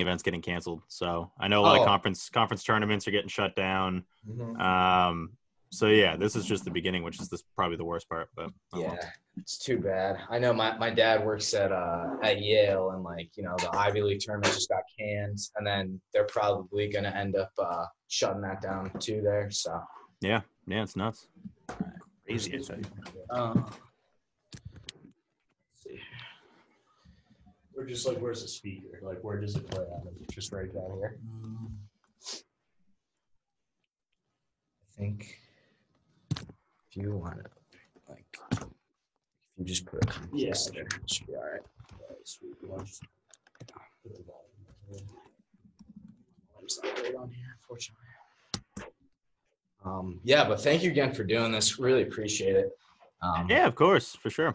[0.00, 0.82] events getting canceled.
[0.88, 1.80] So I know a lot Oh.
[1.82, 4.04] of conference conference tournaments are getting shut down.
[4.28, 4.60] Mhm.
[4.60, 5.36] Um,
[5.72, 8.28] so yeah, this is just the beginning, which is this probably the worst part.
[8.34, 8.82] But well.
[8.82, 10.18] Yeah, it's too bad.
[10.28, 13.70] I know my, my dad works at uh at Yale and like, you know, the
[13.76, 18.42] Ivy League tournament just got canned and then they're probably gonna end up uh shutting
[18.42, 19.48] that down too there.
[19.50, 19.80] So
[20.20, 21.28] yeah, yeah, it's nuts.
[22.26, 22.54] Crazy.
[22.56, 22.84] I tell you.
[23.30, 23.62] uh,
[27.80, 28.98] Or just like, where's the speaker?
[29.00, 30.06] Like, where does it play on?
[30.14, 31.16] Is it just right down here?
[34.84, 35.38] I think
[36.36, 36.44] if
[36.92, 37.44] you want to
[38.06, 38.60] like if
[39.56, 40.52] you just put it Yeah.
[40.74, 41.62] there, it should be all right.
[41.94, 42.52] Alright, sweet.
[42.62, 43.02] You want just
[44.02, 45.08] put the volume.
[46.62, 48.04] It's not great on here, unfortunately.
[49.86, 51.78] Um, yeah, but thank you again for doing this.
[51.78, 52.72] Really appreciate it.
[53.22, 54.54] Um, Yeah, of course, for sure.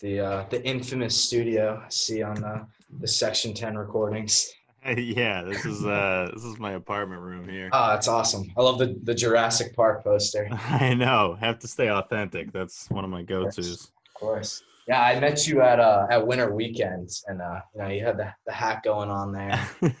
[0.00, 2.66] The uh, the infamous studio I see on the,
[3.00, 4.52] the Section Ten recordings.
[4.96, 7.68] yeah, this is uh this is my apartment room here.
[7.72, 8.50] Oh, that's awesome.
[8.56, 10.48] I love the, the Jurassic Park poster.
[10.52, 11.36] I know.
[11.38, 12.50] Have to stay authentic.
[12.52, 13.92] That's one of my go-tos.
[14.06, 14.62] Of course.
[14.88, 18.16] Yeah, I met you at uh at Winter Weekends, and uh, you know you had
[18.16, 19.68] the, the hat going on there.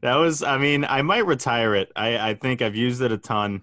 [0.00, 1.90] that was I mean, I might retire it.
[1.96, 3.62] I I think I've used it a ton.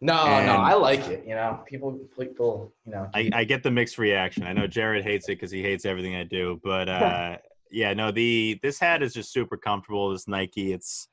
[0.00, 1.24] No, And- no, I like it.
[1.26, 3.08] You know, people people, you know.
[3.14, 4.42] I, I get the mixed reaction.
[4.42, 7.38] I know Jared hates it because he hates everything I do, but uh,
[7.70, 10.10] yeah, no, the this hat is just super comfortable.
[10.10, 11.08] This Nike, it's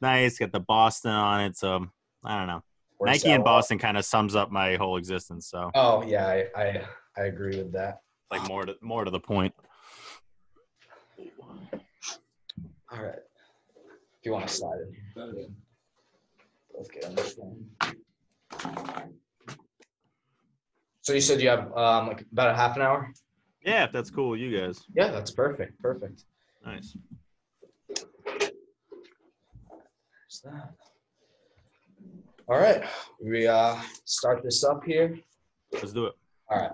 [0.00, 0.38] nice.
[0.38, 1.86] Got the Boston on it, so
[2.24, 2.62] I don't know.
[3.00, 3.44] Nike and.
[3.44, 5.48] Boston kind of sums up my whole existence.
[5.48, 6.84] So Oh yeah, I, I
[7.16, 8.00] I agree with that.
[8.32, 9.54] like more to more to the point.
[12.90, 13.18] All right.
[14.18, 14.92] If you want to slide in
[15.34, 15.46] here.
[16.74, 17.64] Both get on this one.
[21.02, 23.12] So you said you have um like about a half an hour?
[23.64, 24.82] Yeah, if that's cool with you guys.
[24.94, 25.80] Yeah, that's perfect.
[25.80, 26.24] Perfect.
[26.64, 26.96] Nice.
[27.88, 28.52] There's
[30.44, 30.72] that.
[32.48, 32.84] All right.
[33.22, 35.18] We uh start this up here.
[35.72, 36.14] Let's do it.
[36.50, 36.72] All right.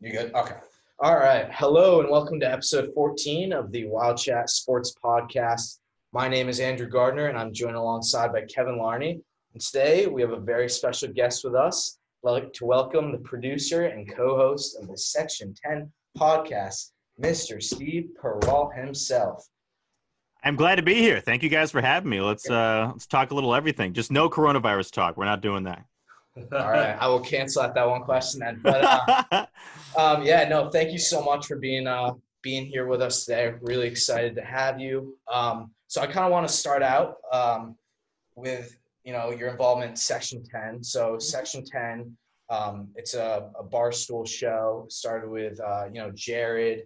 [0.00, 0.34] You good?
[0.34, 0.56] Okay.
[0.98, 1.48] All right.
[1.52, 5.78] Hello and welcome to episode 14 of the Wild Chat Sports Podcast.
[6.12, 9.22] My name is Andrew Gardner and I'm joined alongside by Kevin Larney.
[9.52, 11.98] And today we have a very special guest with us.
[12.24, 16.90] I'd like to welcome the producer and co-host of the Section 10 podcast,
[17.20, 17.62] Mr.
[17.62, 19.46] Steve Perrault himself.
[20.44, 21.20] I'm glad to be here.
[21.20, 22.20] Thank you guys for having me.
[22.20, 23.92] Let's uh let's talk a little everything.
[23.92, 25.16] Just no coronavirus talk.
[25.16, 25.84] We're not doing that.
[26.36, 26.96] All right.
[26.98, 28.60] I will cancel out that one question then.
[28.62, 28.84] But
[29.32, 29.46] uh,
[29.96, 33.54] Um, yeah, no, thank you so much for being uh, being here with us today.
[33.60, 35.18] Really excited to have you.
[35.30, 37.76] Um, so I kind of want to start out um,
[38.36, 40.82] with you know your involvement in Section Ten.
[40.82, 42.16] So Section Ten,
[42.48, 44.86] um, it's a, a barstool show.
[44.88, 46.82] Started with uh, you know Jared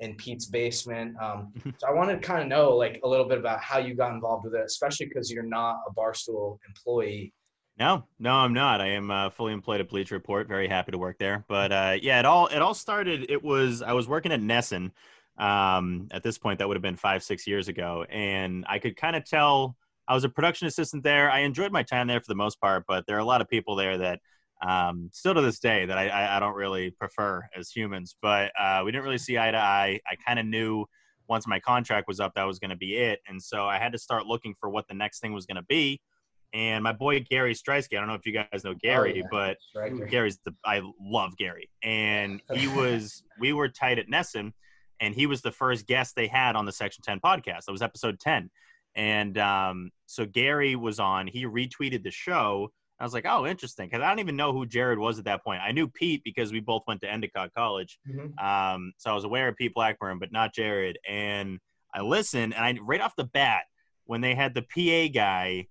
[0.00, 1.16] in Pete's basement.
[1.20, 3.94] Um, so I wanted to kind of know like a little bit about how you
[3.94, 7.32] got involved with it, especially because you're not a barstool employee.
[7.78, 8.80] No, no, I'm not.
[8.80, 10.48] I am uh, fully employed at Bleach Report.
[10.48, 11.44] Very happy to work there.
[11.48, 13.26] But uh, yeah, it all it all started.
[13.28, 14.90] It was I was working at NESN.
[15.38, 18.96] Um, at this point, that would have been five six years ago, and I could
[18.96, 19.76] kind of tell
[20.08, 21.30] I was a production assistant there.
[21.30, 23.48] I enjoyed my time there for the most part, but there are a lot of
[23.48, 24.20] people there that
[24.66, 28.16] um, still to this day that I, I, I don't really prefer as humans.
[28.22, 30.00] But uh, we didn't really see eye to eye.
[30.10, 30.86] I kind of knew
[31.28, 33.92] once my contract was up that was going to be it, and so I had
[33.92, 36.00] to start looking for what the next thing was going to be.
[36.54, 39.24] And my boy Gary Striewski, I don't know if you guys know Gary, yeah.
[39.30, 39.58] but.
[40.10, 44.52] Gary's the I love Gary, and he was we were tight at NESN,
[45.00, 47.66] and he was the first guest they had on the Section Ten podcast.
[47.66, 48.50] That was episode ten,
[48.94, 51.26] and um, so Gary was on.
[51.26, 52.70] He retweeted the show.
[53.00, 55.44] I was like, oh, interesting, because I don't even know who Jared was at that
[55.44, 55.60] point.
[55.62, 58.36] I knew Pete because we both went to Endicott College, Mhm.
[58.42, 60.98] um, so I was aware of Pete Blackburn, but not Jared.
[61.08, 61.60] And
[61.94, 63.64] I listened, and I right off the bat
[64.06, 65.66] when they had the PA guy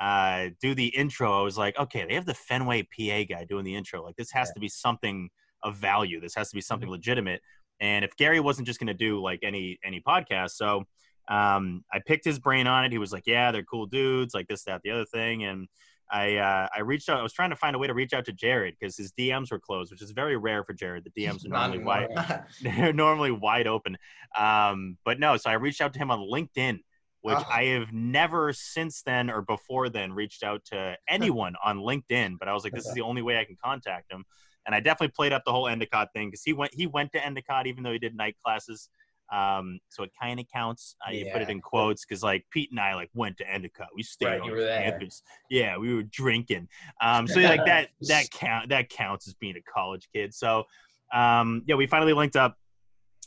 [0.00, 3.64] uh, do the intro, I was like, okay, they have the Fenway PA guy doing
[3.64, 4.02] the intro.
[4.02, 4.54] Like this has Yeah.
[4.54, 5.28] to be something
[5.62, 6.18] of value.
[6.20, 7.40] This has to be something legitimate.
[7.78, 10.84] And if Gary wasn't just going to do like any any podcast, so
[11.28, 12.92] um, I picked his brain on it.
[12.92, 15.68] He was like, yeah, they're cool dudes, like this, that, the other thing, and.
[16.10, 17.18] I uh, I reached out.
[17.18, 19.50] I was trying to find a way to reach out to Jared because his DMs
[19.50, 21.04] were closed, which is very rare for Jared.
[21.04, 22.08] The DMs are normally wide
[22.62, 23.96] they're normally wide open.
[24.36, 26.80] Um, but no, so I reached out to him on LinkedIn,
[27.22, 27.48] which Ah.
[27.50, 32.38] I have never since then or before then reached out to anyone on LinkedIn.
[32.38, 34.26] But I was like, this is the only way I can contact him.
[34.66, 37.24] And I definitely played up the whole Endicott thing because he went he went to
[37.24, 38.90] Endicott even though he did night classes.
[39.32, 40.94] Um, so it kind of counts.
[41.06, 43.88] Uh, You put it in quotes because like Pete and I like went to Endicott.
[43.94, 44.82] We stayed Right, on you were there.
[44.82, 45.22] campus.
[45.50, 46.68] Yeah, we were drinking.
[47.00, 50.34] Um, so like that that count that counts as being a college kid.
[50.34, 50.64] So
[51.12, 52.56] um, yeah, we finally linked up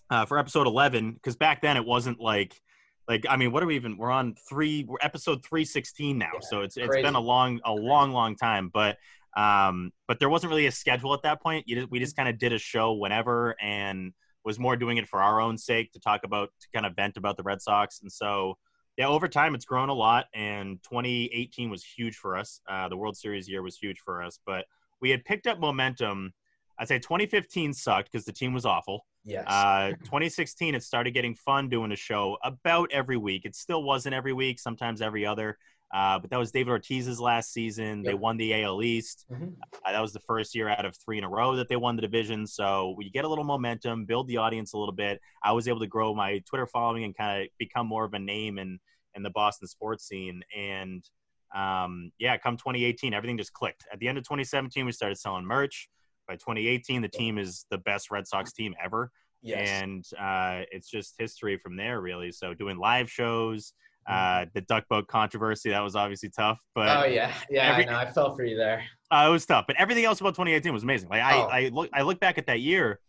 [0.09, 2.59] uh, for episode 11 because back then it wasn't like
[3.07, 3.97] like I mean, what are we even?
[3.97, 4.83] We're on three.
[4.87, 6.29] We're episode 316 now.
[6.33, 7.03] Yeah, so it's it's crazy.
[7.03, 8.69] been a long a long long time.
[8.73, 8.97] But
[9.37, 11.67] um, but there wasn't really a schedule at that point.
[11.67, 14.13] You just, we just kind of did a show whenever and
[14.45, 17.17] was more doing it for our own sake to talk about to kind of vent
[17.17, 18.01] about the Red Sox.
[18.01, 18.57] And so
[18.97, 20.27] yeah, over time it's grown a lot.
[20.33, 22.61] And 2018 was huge for us.
[22.69, 24.39] Uh, the World Series year was huge for us.
[24.45, 24.65] But
[25.01, 26.33] we had picked up momentum.
[26.77, 29.05] I'd say 2015 sucked because the team was awful.
[29.25, 29.45] Yes.
[29.47, 33.45] Uh, 2016, it started getting fun doing a show about every week.
[33.45, 35.57] It still wasn't every week, sometimes every other.
[35.93, 38.03] Uh, but that was David Ortiz's last season.
[38.03, 39.25] They won the AL East.
[39.31, 39.55] Mhm.
[39.85, 41.95] Uh, that was the first year out of three in a row that they won
[41.95, 42.45] the division.
[42.47, 45.21] So we get a little momentum, build the audience a little bit.
[45.43, 48.19] I was able to grow my Twitter following and kind of become more of a
[48.19, 48.79] name in
[49.13, 50.43] in the Boston sports scene.
[50.55, 51.07] And
[51.55, 53.85] um, yeah, come 2018, everything just clicked.
[53.93, 55.89] At the end of 2017, we started selling merch.
[56.27, 59.11] By 2018, the team is the best Red Sox team ever
[59.45, 59.69] yes.
[59.69, 62.31] and uh, it's just history from there, really.
[62.31, 63.84] So doing live shows, Mm-hmm.
[64.07, 67.33] Uh, the duck boat controversy that was obviously tough, but oh yeah.
[67.49, 67.71] Yeah.
[67.71, 67.97] every- I know.
[67.97, 68.83] I fell for you there.
[69.11, 69.65] uh, it was tough.
[69.67, 71.09] But everything else about 2018 was amazing.
[71.09, 71.47] Like I, Oh.
[71.47, 72.99] I look, I look back at that year,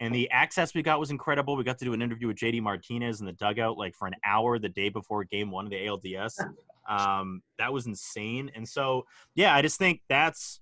[0.00, 1.56] and the access we got was incredible.
[1.56, 4.14] We got to do an interview with JD Martinez in the dugout, like for an
[4.24, 6.34] hour the day before Game One of the ALDS.
[6.88, 8.50] Um, that was insane.
[8.54, 9.04] And so,
[9.34, 10.58] yeah, I just think that's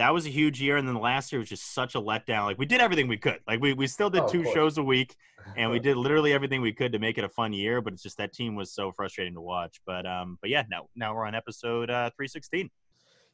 [0.00, 0.76] that was a huge year.
[0.78, 2.44] And then the last year was just such a letdown.
[2.44, 3.38] Like we did everything we could.
[3.46, 5.14] Like we we still did Oh, two shows a week
[5.56, 8.02] and we did literally everything we could to make it a fun year but it's
[8.02, 11.26] just that team was so frustrating to watch but um but yeah now now we're
[11.26, 12.70] on episode uh 316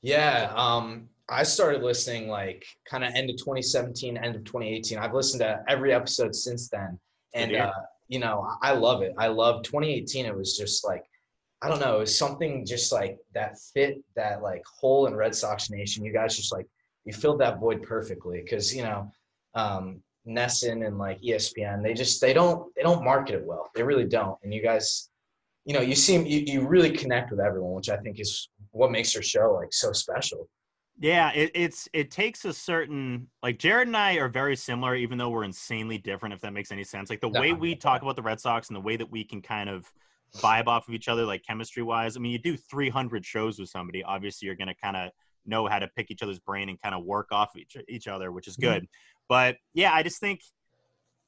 [0.03, 4.99] Yeah, um, I started listening like kind of end of 2017, end of 2018.
[4.99, 6.99] I've listened to every episode since then,
[7.35, 7.69] and Good to hear.
[7.69, 9.13] uh, you know, I love it.
[9.19, 10.27] I love 2018.
[10.27, 11.05] It was just like,
[11.63, 15.35] I don't know, it was something just like that fit that like hole in Red
[15.35, 16.05] Sox Nation.
[16.05, 16.67] You guys just like
[17.05, 19.11] you filled that void perfectly because you know,
[19.55, 23.71] um, NESN and like ESPN, they just they don't they don't market it well.
[23.75, 25.09] They really don't, and you guys
[25.65, 28.93] you know, you seem you, you really connect with everyone, which I think is what
[28.93, 30.49] makes your show like so special.
[30.99, 35.19] yeah it, it's it takes a certain like jared and i are very similar even
[35.19, 38.01] though we're insanely different if that makes any sense like the No, way we talk
[38.03, 39.93] about the red sox and the way that we can kind of
[40.39, 43.69] vibe off of each other like chemistry wise i mean you do 300 shows with
[43.69, 45.11] somebody obviously you're going to kind of
[45.47, 48.33] know how to pick each other's brain and kind of work off each, each other
[48.33, 48.63] which is Mhm.
[48.63, 48.89] good
[49.29, 50.41] but yeah i just think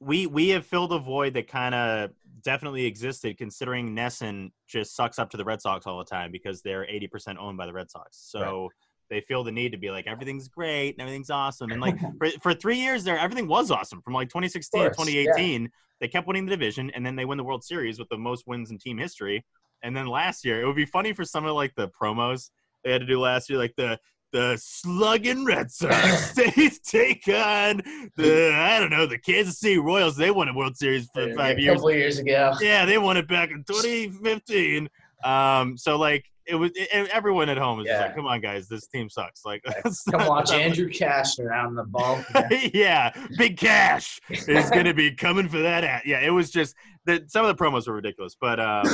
[0.01, 2.11] we we have filled a void that kind of
[2.43, 6.63] definitely existed considering NESN just sucks up to the Red Sox all the time because
[6.63, 8.17] they're 80% owned by the Red Sox.
[8.17, 8.71] So
[9.11, 12.29] they feel the need to be like everything's great and everything's awesome and like for,
[12.41, 15.71] for 3 years there everything was awesome from like 2016 to Of course, 2018
[16.01, 18.47] they kept winning the division and then they win the World Series with the most
[18.47, 19.45] wins in team history
[19.83, 22.51] and then last year it would be funny for some of like the promos
[22.85, 23.99] they had to do last year like the
[24.33, 27.83] the slugging Red Sox they take on
[28.17, 30.17] the I don't know the Kansas City Royals.
[30.17, 31.77] They won a World Series for five a years.
[31.77, 32.53] couple years ago.
[32.61, 34.89] Yeah, they won it back in 2015.
[35.25, 38.01] Um, so like it was it, everyone at home is Yeah.
[38.03, 39.63] like, "Come on, guys, this team sucks." Like,
[40.11, 42.25] Come watch Andrew Cash out in the bump.
[42.75, 45.85] yeah, Big Cash is going to be coming for that.
[45.85, 46.03] Ad.
[46.07, 46.75] Yeah, it was just
[47.07, 48.87] that some of the promos were ridiculous, but um,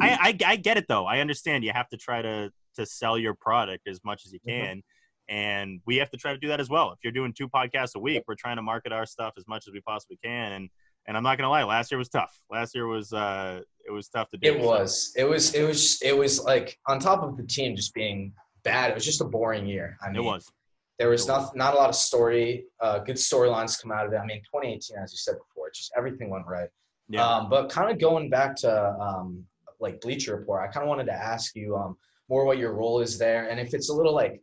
[0.00, 1.06] I, I I get it though.
[1.06, 4.40] I understand you have to try to to sell your product as much as you
[4.40, 4.60] Mhm.
[4.60, 4.82] can.
[5.30, 6.90] And we have to try to do that as well.
[6.92, 9.68] If you're doing two podcasts a week, we're trying to market our stuff as much
[9.68, 10.52] as we possibly can.
[10.52, 10.70] And
[11.08, 12.38] and I'm not gonna lie, last year was tough.
[12.50, 14.46] Last year was uh it was tough to do.
[14.46, 15.14] It was.
[15.16, 15.54] It was.
[15.54, 16.00] It was.
[16.02, 18.90] It was like on top of the team just being bad.
[18.90, 19.96] It was just a boring year.
[20.02, 20.52] I mean, It was.
[20.98, 21.28] There was was.
[21.28, 24.16] not not a lot of story, uh, good storylines come out of it.
[24.16, 26.68] I mean, 2018, as you said before, just everything went right.
[27.08, 27.26] Yeah.
[27.26, 29.44] Um, but kind of going back to um,
[29.80, 31.96] like Bleacher Report, I kind of wanted to ask you um,
[32.28, 34.42] more what your role is there, and if it's a little like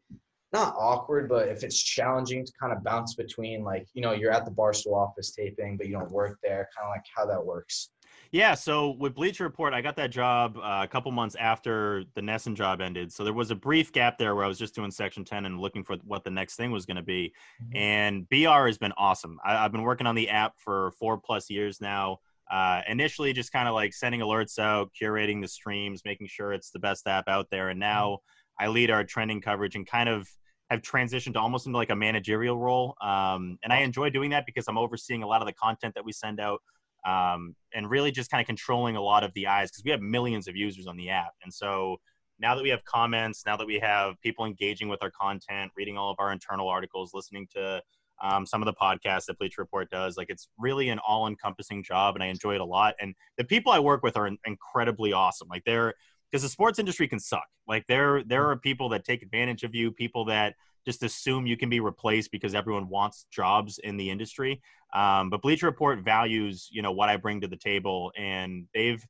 [0.56, 4.32] not awkward, but if it's challenging to kind of bounce between like you know you're
[4.32, 7.46] at the Barstool office taping, but you don't work there, kind of like how that
[7.46, 7.90] works.
[8.32, 12.22] Yeah, so with Bleacher Report, I got that job uh, a couple months after the
[12.22, 13.12] NESN job ended.
[13.12, 15.60] So there was a brief gap there where I was just doing Section 10 and
[15.60, 17.34] looking for what the next thing was going to be.
[17.62, 17.78] Mhm.
[17.78, 19.40] And BR has been awesome.
[19.46, 22.20] I, I've been working on the app for four plus years now.
[22.50, 26.72] Uh, initially, just kind of like sending alerts out, curating the streams, making sure it's
[26.72, 27.70] the best app out there.
[27.70, 28.20] And now
[28.60, 30.28] I lead our trending coverage and kind of
[30.70, 32.96] have transitioned almost into like a managerial role.
[33.02, 36.04] Um, and I enjoy doing that because I'm overseeing a lot of the content that
[36.04, 36.62] we send out
[37.06, 40.02] um, and really just kind of controlling a lot of the eyes because we have
[40.02, 41.34] millions of users on the app.
[41.44, 41.98] And so
[42.40, 45.98] now that we have comments, now that we have people engaging with our content, reading
[45.98, 47.82] all of our internal articles, listening to
[48.22, 50.18] um, some of the podcasts that Bleacher Report does.
[50.18, 52.96] Like it's really an all-encompassing job, and I enjoy it a lot.
[53.00, 55.48] And the people I work with are in- incredibly awesome.
[55.50, 55.94] Like they're
[56.32, 57.48] because the sports industry can suck.
[57.68, 60.56] Like there there are people that take advantage of you, people that
[60.86, 64.62] just assume you can be replaced because everyone wants jobs in the industry.
[64.94, 69.04] Um, but Bleacher Report values, you know, what I bring to the table, and they've.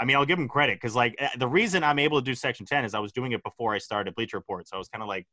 [0.00, 2.34] I mean, I'll give them credit because, like, eh, the reason I'm able to do
[2.34, 4.88] Section 10 is I was doing it before I started Bleacher Report, so I was
[4.88, 5.26] kind of like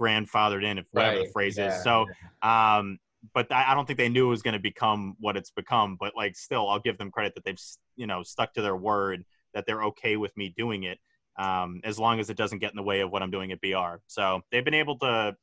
[0.00, 1.84] grandfathered in, if whatever Right, the phrase yeah, is.
[1.84, 2.06] So,
[2.40, 2.98] um,
[3.34, 5.98] but I I don't think they knew it was going to become what it's become.
[6.00, 7.60] But like, still, I'll give them credit that they've,
[7.96, 9.22] you know, stuck to their word
[9.56, 10.98] that they're okay with me doing it,
[11.38, 13.60] um, as long as it doesn't get in the way of what I'm doing at
[13.62, 13.96] BR.
[14.06, 15.34] So they've been able to,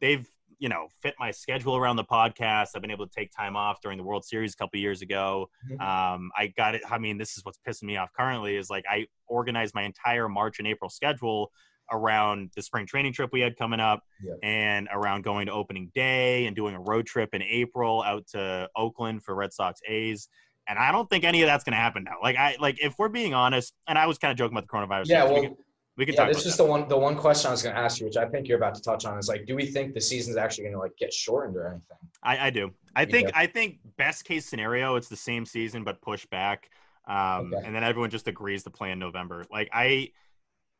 [0.00, 0.28] they've,
[0.58, 2.68] you know, fit my schedule around the podcast.
[2.76, 5.48] I've been able to take time off during the World Series a couple years ago.
[5.70, 5.80] Mhm.
[5.80, 6.82] Um, I got it.
[6.90, 10.28] I mean, this is what's pissing me off currently is like I organized my entire
[10.28, 11.50] March and April schedule
[11.90, 14.36] around the spring training trip we had coming up Yep.
[14.42, 18.68] and around going to opening day and doing a road trip in April out to
[18.76, 20.28] Oakland for Red Sox A's.
[20.66, 22.16] And I don't think any of that's going to happen now.
[22.22, 24.76] Like I like if we're being honest, and I was kind of joking about the
[24.76, 25.08] coronavirus.
[25.08, 25.56] Yeah, so we well, can,
[25.96, 26.62] we can yeah, talk this is that.
[26.62, 28.56] the one the one question I was going to ask you, which I think you're
[28.56, 30.96] about to touch on, is like, do we think the season's actually going to like
[30.96, 31.98] get shortened or anything?
[32.22, 32.72] I, I do.
[32.96, 33.32] I think Yeah.
[33.34, 36.70] I think best case scenario, it's the same season but pushed back,
[37.06, 37.66] um, Okay.
[37.66, 39.44] and then everyone just agrees to play in November.
[39.50, 40.12] Like I,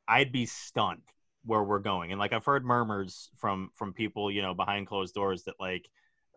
[0.09, 1.03] I'd be stunned
[1.45, 5.15] where we're going, and like I've heard murmurs from from people, you know, behind closed
[5.15, 5.87] doors that like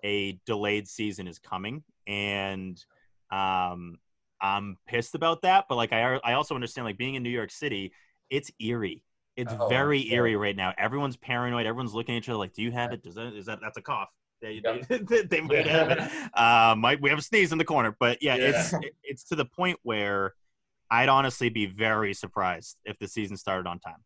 [0.04, 2.84] a delayed season is coming, and
[3.32, 3.98] um,
[4.42, 5.66] I'm pissed about that.
[5.70, 7.94] But like I I also understand like being in New York City,
[8.30, 9.04] it's eerie.
[9.36, 10.16] It's Oh, very yeah.
[10.16, 10.74] eerie right now.
[10.78, 11.66] Everyone's paranoid.
[11.66, 13.04] Everyone's looking at each other like, "Do you have it?
[13.04, 14.10] Does that is that that's a cough?"
[14.42, 16.00] They, they, they might have it.
[16.34, 17.96] Uh, might we have a sneeze in the corner?
[18.00, 18.90] But yeah, it's Yeah.
[19.04, 20.34] it's to the point where
[20.92, 24.04] I'd honestly be very surprised if the season started on time.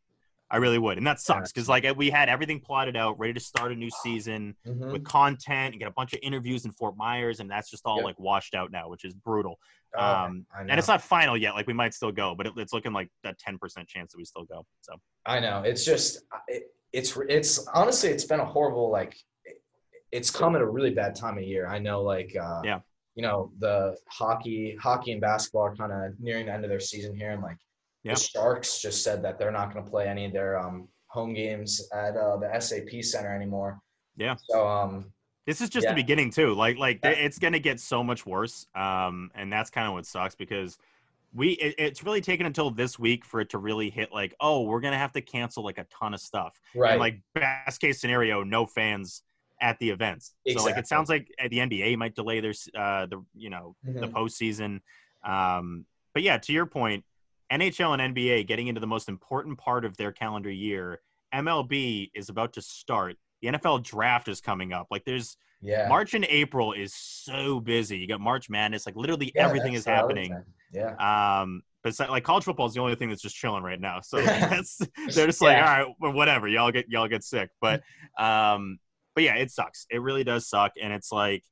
[0.54, 3.40] I really would, and that sucks because like we had everything plotted out, ready to
[3.40, 4.92] start a new season Mhm.
[4.92, 7.98] with content and get a bunch of interviews in Fort Myers, and that's just all
[7.98, 8.04] Yep.
[8.06, 9.58] like washed out now, which is brutal.
[9.96, 11.54] Oh, um, And it's not final yet.
[11.54, 14.18] Like we might still go, but it, it's looking like a ten percent chance that
[14.18, 14.66] we still go.
[14.82, 15.64] So I know.
[15.64, 19.16] It's just it, it's it's honestly it's been a horrible like
[20.12, 21.66] it's come at a really bad time of year.
[21.68, 22.82] I know like uh Yeah.
[23.16, 26.82] you know the hockey hockey and basketball are kind of nearing the end of their
[26.82, 27.58] season here and like
[28.04, 28.14] Yeah.
[28.16, 31.34] the Sharks just said that they're not going to play any of their um home
[31.34, 33.80] games at uh, the SAP Center anymore.
[34.18, 34.36] Yeah.
[34.50, 35.12] So um
[35.46, 35.92] This is just Yeah.
[35.94, 36.54] the beginning too.
[36.54, 37.12] Like like Yeah.
[37.12, 38.66] it's gonna get so much worse.
[38.76, 40.78] Um, and that's kind of what sucks because
[41.34, 44.64] we it, it's really taken until this week for it to really hit like oh
[44.64, 46.60] we're gonna have to cancel like a ton of stuff.
[46.76, 49.24] right And like best case scenario, no fans
[49.62, 50.34] at the events.
[50.46, 50.60] Exactly.
[50.60, 53.76] So like it sounds like uh, the NBA might delay their uh the you know
[53.86, 54.14] the Mhm.
[54.14, 54.80] postseason.
[55.24, 57.06] Um, but yeah, to your point,
[57.52, 61.02] NHL and NBA getting into the most important part of their calendar year.
[61.34, 63.18] MLB is about to start.
[63.42, 64.88] The NFL draft is coming up.
[64.92, 67.98] Like there's yeah March and April is so busy.
[67.98, 70.44] You got March Madness, like literally Yeah, everything is happening.
[70.74, 70.96] Yeah.
[71.42, 74.02] Um, but like college football is the only thing that's just chilling right now.
[74.02, 74.80] So that's
[75.14, 75.68] they're just like, Yeah.
[75.68, 76.48] all right, well, whatever.
[76.48, 77.50] Y'all get y'all get sick.
[77.60, 77.82] But
[78.20, 78.80] um,
[79.16, 79.86] but yeah, it sucks.
[79.90, 80.74] It really does suck.
[80.82, 81.44] And it's like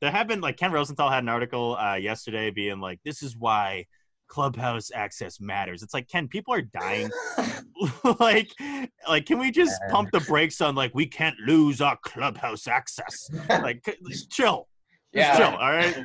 [0.00, 3.36] there have been like Ken Rosenthal had an article uh, yesterday being like, this is
[3.36, 3.86] why
[4.28, 5.82] clubhouse access matters.
[5.82, 7.10] It's like Ken, people are dying.
[8.20, 8.52] like
[9.08, 13.28] like can we just pump the brakes on like we can't lose our clubhouse access?
[13.48, 13.84] Like
[14.30, 14.68] chill.
[15.14, 15.36] Just Yeah.
[15.36, 15.56] chill.
[15.56, 15.96] All right.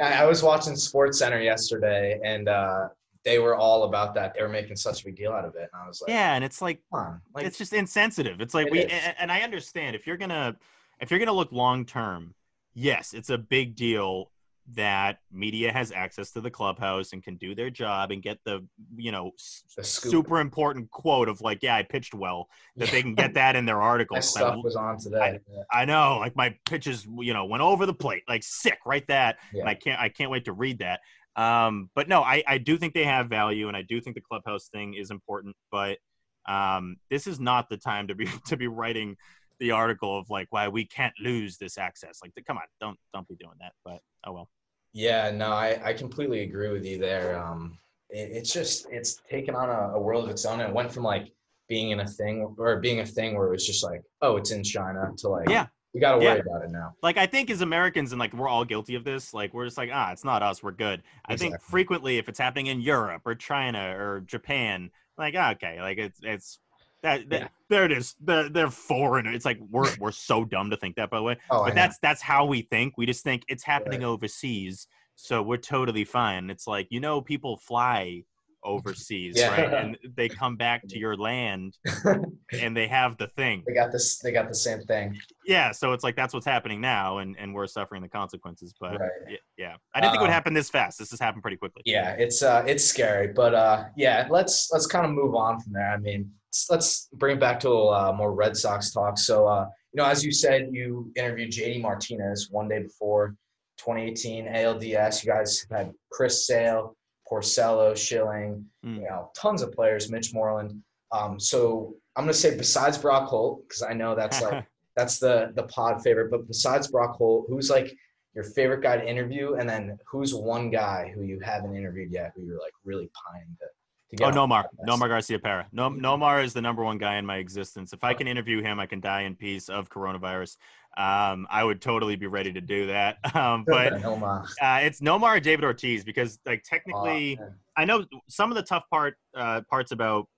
[0.00, 2.88] I I was watching Sports Center yesterday, and uh,
[3.24, 4.34] they were all about that.
[4.34, 6.34] They were making such a big deal out of it, and I was like, Yeah,
[6.34, 8.40] and it's like like it's just insensitive.
[8.40, 10.56] It's like It we and, and I understand if you're gonna
[11.00, 12.34] if you're gonna look long term,
[12.74, 14.30] yes, it's a big deal
[14.72, 18.66] that media has access to the clubhouse and can do their job and get the
[18.96, 19.30] you know
[19.76, 23.56] The super important quote of like yeah I pitched well that they can get that
[23.56, 24.30] in their that articles.
[24.30, 25.38] stuff was on today.
[25.70, 29.06] I know, like my pitches, you know, went over the plate, like sick, right?
[29.08, 29.60] That, Yeah.
[29.60, 31.00] and I can't, I can't wait to read that.
[31.36, 34.22] Um, but no, I, I do think they have value, and I do think the
[34.22, 35.56] clubhouse thing is important.
[35.70, 35.98] But
[36.46, 39.16] um, this is not the time to be to be writing
[39.60, 42.20] the article of like why we can't lose this access.
[42.22, 43.72] Like, come on, don't don't be doing that.
[43.84, 44.48] But oh well.
[44.94, 47.36] Yeah, no, I, I completely agree with you there.
[47.42, 47.76] Um,
[48.10, 50.60] it, it's just it's taken on a, a world of its own.
[50.60, 51.32] It went from like
[51.68, 54.52] being in a thing or being a thing where it was just like, oh, it's
[54.52, 55.66] in China to like, Yeah.
[55.92, 56.34] we got to Yeah.
[56.34, 56.94] worry about it now.
[57.02, 59.34] like I think as Americans and like we're all guilty of this.
[59.34, 60.62] Like we're just like ah, it's not us.
[60.62, 61.02] We're good.
[61.26, 65.80] I think frequently if it's happening in Europe or China or Japan, like ah, okay,
[65.80, 66.58] like it's it's
[67.04, 67.48] that, that Yeah.
[67.70, 68.14] there it is.
[68.20, 69.26] They're they're foreign.
[69.26, 71.36] It's like we're we're so dumb to think that by the way.
[71.50, 71.82] Oh, I But know.
[71.82, 72.94] that's that's how we think.
[72.98, 76.50] We just think it's happening overseas, so we're totally fine.
[76.50, 78.24] It's like you know people fly
[78.66, 79.48] overseas, Yeah.
[79.50, 79.72] right?
[79.84, 81.76] And they come back to your land
[82.52, 83.62] and they have the thing.
[83.66, 84.18] They got this.
[84.20, 85.18] They got the same thing.
[85.46, 88.72] Yeah, so it's like that's what's happening now, and, and we're suffering the consequences.
[88.80, 89.38] But Right.
[89.58, 90.98] yeah, I didn't think it would Um, happen this fast.
[90.98, 91.82] This has happened pretty quickly.
[91.84, 95.74] Yeah, it's uh, it's scary, but uh, yeah, let's let's kind of move on from
[95.74, 95.90] there.
[95.90, 96.30] I mean,
[96.70, 99.18] let's, bring it back to a little, uh, more Red Sox talk.
[99.18, 103.34] So, uh, you know, as you said, you interviewed JD Martinez one day before
[103.78, 105.24] 2018 ALDS.
[105.24, 106.96] You guys had Chris Sale,
[107.30, 108.96] Porcello, Schilling, Mm.
[108.96, 110.10] you know, tons of players.
[110.10, 110.82] Mitch Moreland.
[111.12, 115.52] Um, so I'm gonna say besides Brock Holt, because I know that's like that's the
[115.54, 116.30] the pod favorite.
[116.30, 117.92] But besides Brock Holt, who's like
[118.34, 122.32] your favorite guy to interview, and then who's one guy who you haven't interviewed yet,
[122.34, 123.73] who you're like really pining to, to?
[124.22, 124.64] Oh, Nomar.
[124.86, 125.66] Nomar Garciaparra.
[125.72, 127.92] No, Nomar is the number one guy in my existence.
[127.92, 130.56] If I can interview him, I can die in peace of coronavirus.
[130.96, 133.18] Um, I would totally be ready to do that.
[133.34, 134.44] Um, but Nomar.
[134.62, 137.48] uh, it's Nomar or David Ortiz because, like, technically, Oh.
[137.76, 140.28] I know some of the tough part uh, parts about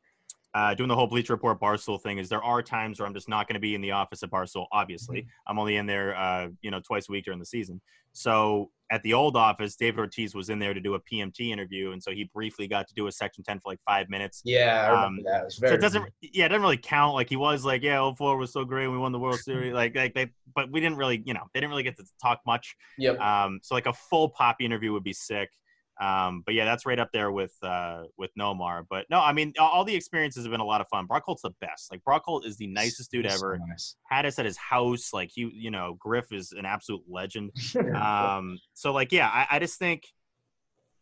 [0.57, 3.29] uh, doing the whole Bleacher Report Barstool thing is there are times where I'm just
[3.29, 4.67] not going to be in the office at Barstool.
[4.73, 5.29] Obviously, Mm-hmm.
[5.47, 7.81] I'm only in there, uh, you know, twice a week during the season.
[8.13, 11.93] So at the old office, David Ortiz was in there to do a PMT interview,
[11.93, 14.41] and so he briefly got to do a Section 10 for like five minutes.
[14.45, 15.41] yeah, I remember um, that.
[15.41, 17.15] It was So it doesn't, yeah, it doesn't really count.
[17.15, 19.75] Like he was like, yeah, 04 was so great, we won the World Series.
[19.75, 22.41] Like, like they, but we didn't really, you know, they didn't really get to talk
[22.47, 22.75] much.
[22.97, 23.21] Yep.
[23.21, 25.51] Um, so like a full Papi interview would be sick.
[26.01, 28.85] Um, but yeah, that's right up there with uh, with Nomar.
[28.89, 31.07] But no, I mean, all, the experiences have been a lot of fun.
[31.07, 31.91] Brock Holt's the best.
[31.91, 33.59] Like Brock Holt is the nicest dude He's so ever.
[33.67, 33.97] nice.
[34.09, 35.13] Had us at his house.
[35.13, 37.53] Like he, you know, Griff is an absolute legend.
[37.97, 40.05] Um, so like, yeah, I, I just think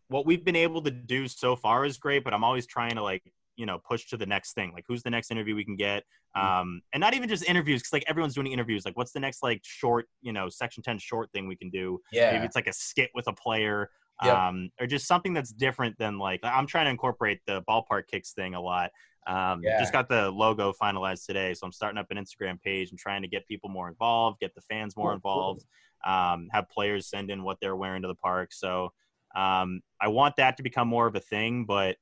[0.08, 3.02] what we've been able to do so far is great, but I'm always trying to
[3.02, 3.22] like,
[3.56, 4.72] you know, push to the next thing.
[4.72, 6.04] Like, who's the next interview we can get?
[6.36, 8.84] Um, and not even just interviews, because like everyone's doing interviews.
[8.84, 12.00] Like, what's the next like short, you know, section ten short thing we can do?
[12.12, 12.32] yeah.
[12.32, 13.90] Maybe it's like a skit with a player,
[14.22, 14.36] Yep.
[14.36, 18.32] um, or just something that's different than like I'm trying to incorporate the ballpark kicks
[18.32, 18.90] thing a lot.
[19.26, 19.78] Um, Yeah.
[19.80, 23.22] Just got the logo finalized today, so I'm starting up an Instagram page and trying
[23.22, 25.64] to get people more involved, get the fans more involved,
[26.04, 28.52] um, have players send in what they're wearing to the park.
[28.52, 28.92] So
[29.34, 31.96] um, I want that to become more of a thing, but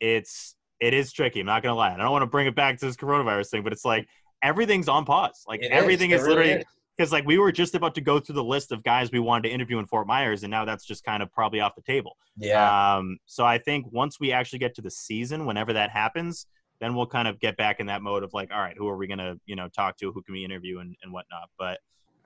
[0.00, 1.40] it's it is tricky.
[1.40, 1.92] I'm not gonna lie.
[1.92, 4.06] I don't want to bring it back to this coronavirus thing, but it's like
[4.42, 5.44] everything's on pause.
[5.48, 6.64] Like It everything is, really literally
[6.96, 9.48] because like we were just about to go through the list of guys we wanted
[9.48, 12.16] to interview in Fort Myers, and now that's just kind of probably off the table.
[12.36, 12.96] Yeah.
[12.96, 16.46] Um, so I think once we actually get to the season, whenever that happens,
[16.80, 18.96] then we'll kind of get back in that mode of like, all right, who are
[18.96, 21.48] we gonna you know talk to, who can we interview, and, and whatnot.
[21.58, 21.78] But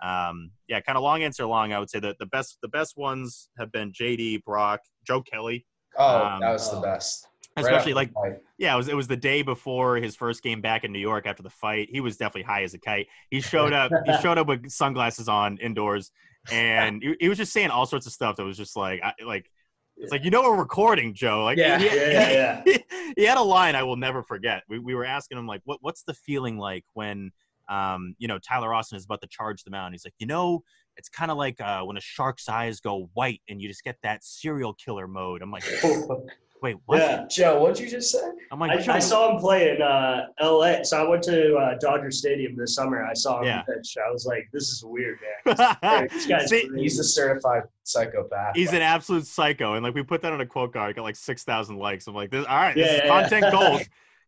[0.03, 1.73] um, yeah, kind of long answer long.
[1.73, 5.67] I would say that the best the best ones have been JD, Brock, Joe Kelly,
[5.97, 6.83] oh, um, that was the oh.
[6.83, 7.27] best.
[7.57, 10.61] Right especially after like yeah, it was it was the day before his first game
[10.61, 11.89] back in New York after the fight.
[11.91, 13.09] He was definitely high as a kite.
[13.31, 13.91] He showed up.
[14.07, 16.13] he showed up with sunglasses on indoors,
[16.53, 19.15] and he, he was just saying all sorts of stuff that was just like I,
[19.25, 19.51] like
[19.97, 21.45] it's like you know we're recording, Joe.
[21.45, 21.79] Like Yeah.
[21.79, 22.77] he, Yeah, yeah.
[23.17, 24.63] he had a line I will never forget.
[24.69, 27.33] We we were asking him like what what's the feeling like when
[27.69, 29.95] um you know Tyler Austin is about to charge the mound.
[29.95, 30.63] He's like you know.
[30.97, 33.97] It's kind of like uh, when a shark's eyes go white and you just get
[34.03, 35.41] that serial killer mode.
[35.41, 35.65] I'm like,
[36.63, 36.99] wait, what?
[36.99, 37.27] Yeah.
[37.31, 38.21] Joe, what'd you just say?
[38.53, 40.83] I'm like, I, I saw him play in uh, LA.
[40.83, 43.05] So I went to uh, Dodger Stadium this summer.
[43.05, 43.63] I saw him Yeah.
[43.63, 43.97] pitch.
[44.05, 45.69] I was like, this is weird, man.
[46.11, 46.69] This guy's See.
[46.77, 48.57] He's a certified psychopath.
[48.57, 51.17] He's an absolute psycho, and like we put that on a quote card, got like
[51.17, 52.07] six thousand likes.
[52.07, 53.51] I'm like, this, all right, this Yeah, is yeah, content yeah.
[53.71, 53.83] gold,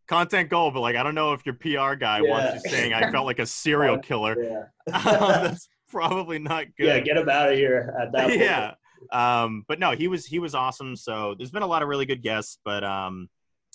[0.07, 0.73] content gold.
[0.73, 2.53] But like, I don't know if your PR guy wants Yeah.
[2.55, 4.35] you saying I felt like a serial killer.
[4.41, 4.63] Yeah.
[4.87, 6.87] That's probably not good.
[6.87, 8.39] yeah, get him out of here at that point.
[8.39, 8.73] yeah.
[9.11, 10.95] Um, but no, he was he was awesome.
[10.95, 13.29] So there's been a lot of really good guests, but um,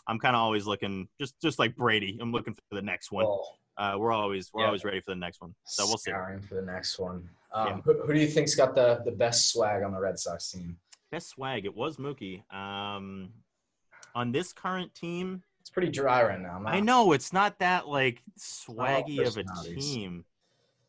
[0.07, 2.19] I'm kind of always looking just just like Brady.
[2.21, 3.27] I'm looking for the next one.
[3.27, 3.45] Oh,
[3.77, 4.67] Uh, we're always we're Yeah.
[4.67, 5.55] always ready for the next one.
[5.64, 6.11] So we'll see.
[6.11, 7.29] Scouring for the next one.
[7.53, 7.77] Um, Yeah.
[7.85, 10.77] who, who do you think's got the, the best swag on the Red Sox team?
[11.11, 11.64] Best swag.
[11.64, 12.43] It was Mookie.
[12.53, 13.31] Um,
[14.14, 16.61] on this current team, It's pretty dry right now.
[16.67, 20.25] I know it's not that like swaggy of a team.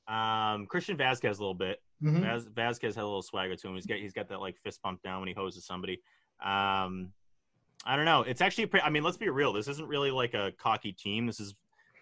[0.07, 1.81] Um, Christian Vazquez a little bit.
[2.03, 2.21] Mhm.
[2.21, 3.75] Vaz, Vazquez had a little swagger to him.
[3.75, 6.01] He's got he's got that like fist bump down when he hoses somebody.
[6.43, 7.11] Um,
[7.85, 8.21] I don't know.
[8.21, 8.85] It's actually pretty.
[8.85, 9.53] I mean, let's be real.
[9.53, 11.25] This isn't really like a cocky team.
[11.25, 11.55] This is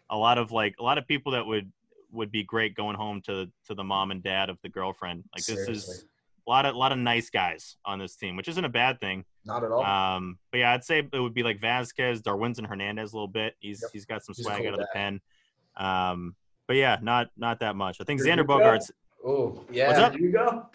[0.10, 1.72] a lot of like a lot of people that would
[2.12, 5.24] would be great going home to to the mom and dad of the girlfriend.
[5.36, 5.74] Like this Seriously.
[5.74, 6.06] is
[6.48, 9.00] a lot of a lot of nice guys on this team, which isn't a bad
[9.00, 9.26] thing.
[9.46, 9.84] Not at all.
[9.84, 13.56] Um, but yeah, I'd say it would be like Vazquez, Darwinzon Hernandez a little bit.
[13.60, 13.92] He's Yep.
[13.94, 15.22] he's got some swag cool out of the pen.
[15.76, 16.36] Um,
[16.68, 17.98] but yeah, not not that much.
[18.02, 18.22] I think?
[18.22, 18.92] Xander Bogaerts.
[19.28, 19.88] Oh, yeah.
[19.88, 20.12] What's up?
[20.14, 20.66] There you go.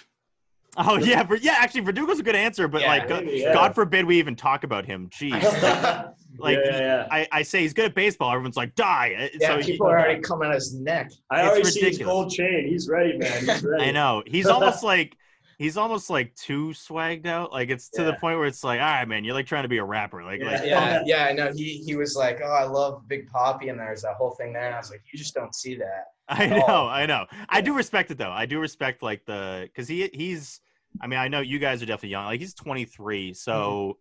[0.78, 3.52] Oh yeah, but yeah, actually Verdugo's a good answer, but Yeah, like God, maybe, yeah.
[3.52, 5.10] God forbid we even talk about him.
[5.10, 6.14] Jeez.
[6.38, 7.08] Like yeah, yeah, yeah.
[7.10, 9.14] I, I say he's good at baseball, everyone's like die.
[9.18, 11.10] Uh, Yeah, so he- people are already coming at his neck.
[11.30, 12.66] I it's already see his gold chain.
[12.66, 13.40] He's ready, man.
[13.40, 13.84] He's ready.
[13.84, 15.14] I know he's almost like
[15.58, 17.52] he's almost like too swagged out.
[17.52, 19.68] Like it's to the point where it's like, all right, man, you're like trying to
[19.68, 20.22] be a rapper.
[20.24, 21.52] Like, like Yeah, yeah, I know.
[21.52, 24.64] He he was like, "Oh, I love Big Papi," and there's that whole thing there,
[24.66, 27.26] and I was like, "You just don't see that." I know, I know.
[27.48, 28.30] I do respect it though.
[28.30, 30.60] I do respect like the because he he's.
[31.00, 32.26] I mean, I know you guys are definitely young.
[32.26, 33.98] Like he's 23, so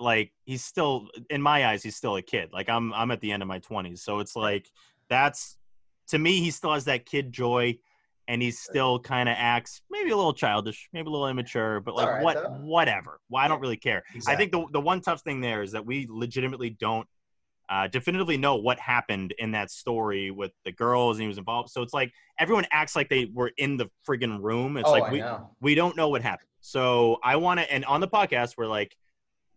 [0.00, 0.04] Mm-hmm.
[0.04, 2.50] like he's still in my eyes, he's still a kid.
[2.52, 4.68] Like I'm I'm at the end of my 20s, so it's like
[5.08, 5.56] that's
[6.08, 7.78] to me, he still has that kid joy,
[8.28, 11.94] and he still kind of acts maybe a little childish, maybe a little immature, but
[11.94, 12.58] like right, what though.
[12.62, 13.20] whatever.
[13.28, 14.02] Well, I don't really care.
[14.26, 17.06] I think the the one tough thing there is that we legitimately don't
[17.68, 21.70] uh, definitively know what happened in that story with the girls and he was involved.
[21.70, 24.76] So it's like everyone acts like they were in the friggin' room.
[24.76, 25.50] It's oh, like I we know.
[25.60, 26.48] we don't know what happened.
[26.60, 28.94] So I want to, and on the podcast, we're like,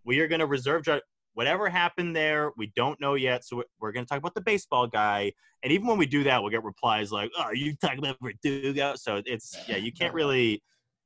[0.03, 1.01] we are going to reserve ju-
[1.37, 2.51] whatever happened there.
[2.57, 3.45] We don't know yet.
[3.45, 5.31] So we're- going to talk about the baseball guy.
[5.61, 8.95] And even when we do that, we'll get replies like, "Oh, you talking about Verdugo?"
[8.95, 10.63] So it's yeah, you can't really.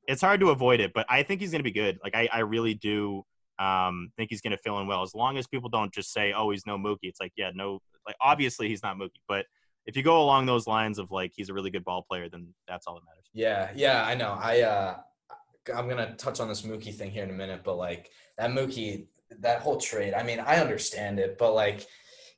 [0.07, 1.99] It's hard to avoid it, but I think he's going to be good.
[2.01, 3.23] Like I, I really do
[3.59, 6.31] um, think he's going to fill in well as long as people don't just say,
[6.31, 9.45] "Oh, he's no Mookie." It's like, yeah, no, like obviously he's not Mookie, but
[9.85, 12.47] if you go along those lines of like he's a really good ball player, then
[12.67, 13.29] that's all that matters.
[13.33, 14.37] Yeah, yeah, I know.
[14.39, 14.97] I uh
[15.75, 19.07] I'm gonna touch on this Mookie thing here in a minute, but like that Mookie,
[19.39, 21.87] that whole trade, I mean, I understand it, but like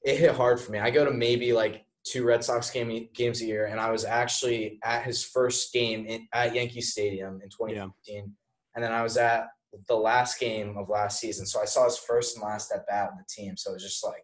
[0.04, 0.80] it hit hard for me.
[0.80, 4.06] I go to maybe like two Red Sox game games a year, and I was
[4.06, 8.34] actually at his first game in, at Yankee Stadium in 2015,
[8.76, 9.48] and then I was at
[9.88, 13.12] the last game of last season, so I saw his first and last at bat
[13.12, 13.58] with the team.
[13.58, 14.24] So it was just like,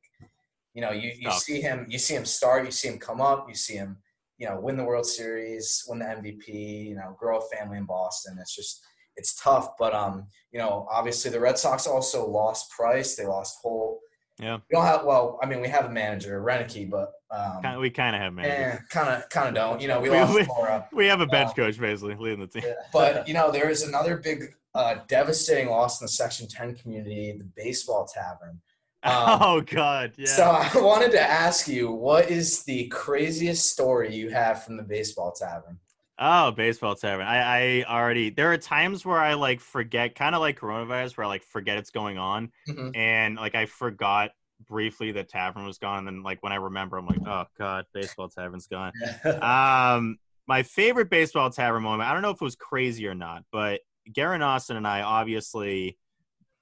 [0.73, 3.47] you know, you you see him, you see him start, you see him come up,
[3.49, 3.97] you see him
[4.39, 7.83] you know, win the World Series, win the MVP, you know, grow a family in
[7.83, 8.37] Boston.
[8.39, 8.81] It's just
[9.19, 9.77] it's tough.
[9.77, 13.15] But um, you know, obviously the Red Sox also lost Price.
[13.15, 13.99] They lost Holt.
[14.39, 14.55] Yeah.
[14.69, 17.89] We don't have well, I mean, we have a manager, Roenicke, but um Kinda, we
[17.89, 18.79] kind of have man.
[18.89, 19.81] kind of kind of don't.
[19.81, 20.87] You know, we We- lost we- Cora.
[20.93, 22.63] We have a bench Uh, coach basically leading the team.
[22.93, 27.33] But you know, there is another big uh, devastating loss in the Section 10 community,
[27.37, 28.61] the baseball tavern.
[29.01, 30.27] Um, oh God, yeah.
[30.27, 34.83] So I wanted to ask you, what is the craziest story you have from the
[34.83, 35.79] baseball tavern?
[36.21, 37.25] Oh, baseball tavern.
[37.25, 38.29] I, I already.
[38.29, 41.77] There are times where I like forget, kind of like coronavirus, where I like forget
[41.77, 42.95] it's going on, Mhm.
[42.95, 44.31] and like I forgot
[44.67, 45.99] briefly that tavern was gone.
[45.99, 48.91] And then like when I remember, I'm like, oh God, baseball tavern's gone.
[49.41, 52.09] Um, my favorite baseball tavern moment.
[52.09, 53.79] I don't know if it was crazy or not, but
[54.11, 55.97] Guerin Austin and I obviously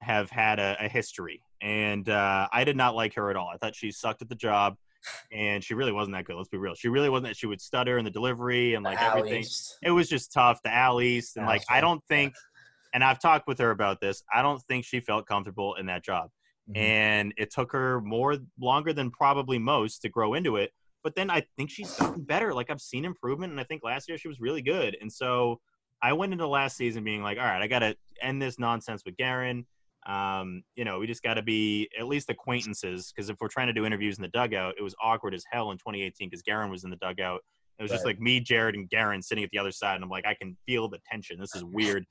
[0.01, 3.47] have had a, a history, and uh, I did not like her at all.
[3.51, 4.75] I thought she sucked at the job,
[5.31, 6.35] and she really wasn't that good.
[6.35, 6.75] Let's be real.
[6.75, 7.35] She really wasn't.
[7.35, 9.43] She would stutter in the delivery and like everything.
[9.83, 10.59] It was just tough.
[10.63, 12.33] The Al East, and like I don't think,
[12.93, 14.23] and I've talked with her about this.
[14.33, 16.29] I don't think she felt comfortable in that job
[16.69, 16.77] Mhm.
[16.77, 21.29] and it took her more longer than probably most to grow into it but then
[21.29, 24.27] i think she's gotten better like i've seen improvement and i think last year she
[24.27, 25.61] was really good and so
[26.01, 29.15] i went into last season being like all right i gotta end this nonsense with
[29.15, 29.65] Guerin.
[30.07, 33.73] Um, you know we just gotta be at least acquaintances because if we're trying to
[33.73, 36.85] do interviews in the dugout it was awkward as hell in 2018 because Guerin was
[36.85, 37.41] in the dugout
[37.77, 40.09] it was just like me jared and Guerin sitting at the other side and i'm
[40.09, 42.05] like i can feel the tension this is weird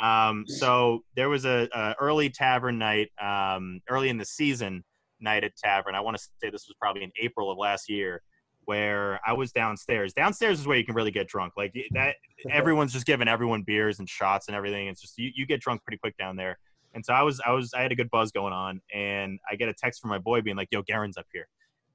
[0.00, 4.84] um, so there was a, a early tavern night, um, early in the season
[5.20, 5.94] night at tavern.
[5.94, 8.22] I want to say this was probably in April of last year,
[8.64, 10.12] where I was downstairs.
[10.12, 11.54] Downstairs is where you can really get drunk.
[11.56, 12.16] Like that,
[12.50, 14.88] everyone's just giving everyone beers and shots and everything.
[14.88, 16.58] It's just you, you get drunk pretty quick down there.
[16.94, 19.56] And so I was, I was, I had a good buzz going on, and I
[19.56, 21.46] get a text from my boy being like, "Yo, Guerin's up here."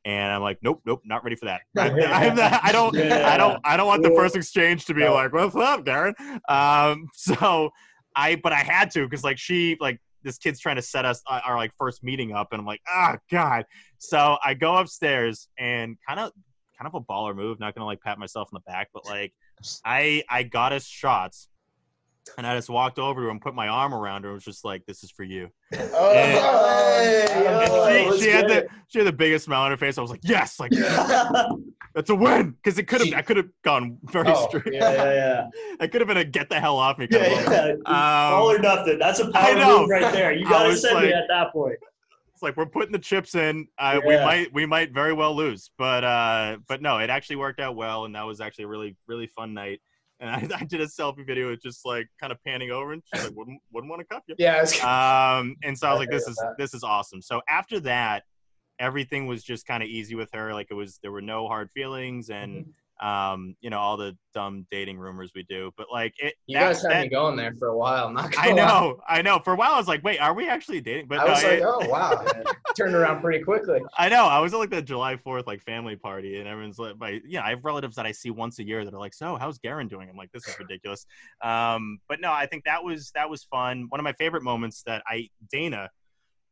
[0.06, 1.62] And I'm like, nope, nope, not ready for that.
[1.78, 5.14] I, I'm I don't, I don't, I don't want the first exchange to be No.
[5.16, 6.14] like, "What's up, Guerin?"
[6.48, 7.72] Um, so
[8.16, 11.22] I, but I had to because like she, like this kid's trying to set us
[11.30, 13.66] uh, our like first meeting up, and I'm like, ah, god.
[13.98, 16.32] So I go upstairs and kind of,
[16.78, 17.60] kind of a baller move.
[17.60, 19.34] Not gonna like pat myself in the back, but like
[19.84, 21.48] I, I got us shots.
[22.38, 24.44] And I just walked over to her and put my arm around her and was
[24.44, 28.68] just like, "This is for you." Oh, Hey, hey, And Oh, she, she had the
[28.88, 29.98] she had the biggest smile on her face.
[29.98, 30.72] I was like, "Yes, like
[31.94, 34.74] that's a win!" Because it could have I could have gone very Oh, straight.
[34.74, 35.48] yeah, yeah, yeah.
[35.82, 37.82] It could have been a get the hell off me kind Yeah, of moment.
[37.88, 38.30] yeah.
[38.32, 39.00] All or Um, nothing.
[39.00, 40.34] That's a power move right there.
[40.34, 41.78] You gotta was send me at that point.
[42.34, 43.68] it's like we're putting the chips in.
[43.78, 47.60] Uh, We might we might very well lose, but uh, but no, it actually worked
[47.60, 49.80] out well, and that was actually a really really fun night.
[50.20, 53.02] And I, I did a selfie video, with just like kind of panning over, and
[53.14, 56.00] she's like, "Wouldn't wouldn't want to cuff you." Yeah, it's, Um, and so I was
[56.00, 58.24] like, "This is this is awesome." So after that,
[58.80, 60.54] everything was just kind of easy with her.
[60.54, 62.66] Like it was, there were no hard feelings, and
[63.02, 65.72] um, you know, all the dumb dating rumors we do.
[65.78, 68.08] But like, it, You that- guys had that- me going there for a while.
[68.08, 68.56] I'm not gonna I lie.
[68.56, 69.40] know, I know.
[69.40, 71.08] For a while, I was like, wait, are we actually dating?
[71.08, 72.26] But I no, was like, it- oh wow,
[72.78, 73.82] turned around pretty quickly.
[73.98, 74.26] I know.
[74.26, 77.44] I was at like the July Fourth like family party, and everyone's like, my, yeah,
[77.44, 79.88] I have relatives that I see once a year that are like, so how's Guerin
[79.88, 80.10] doing?
[80.10, 81.06] I'm like, this is ridiculous.
[81.44, 83.88] Um, but no, I think that was that was fun.
[83.90, 85.90] One of my favorite moments that I Dana,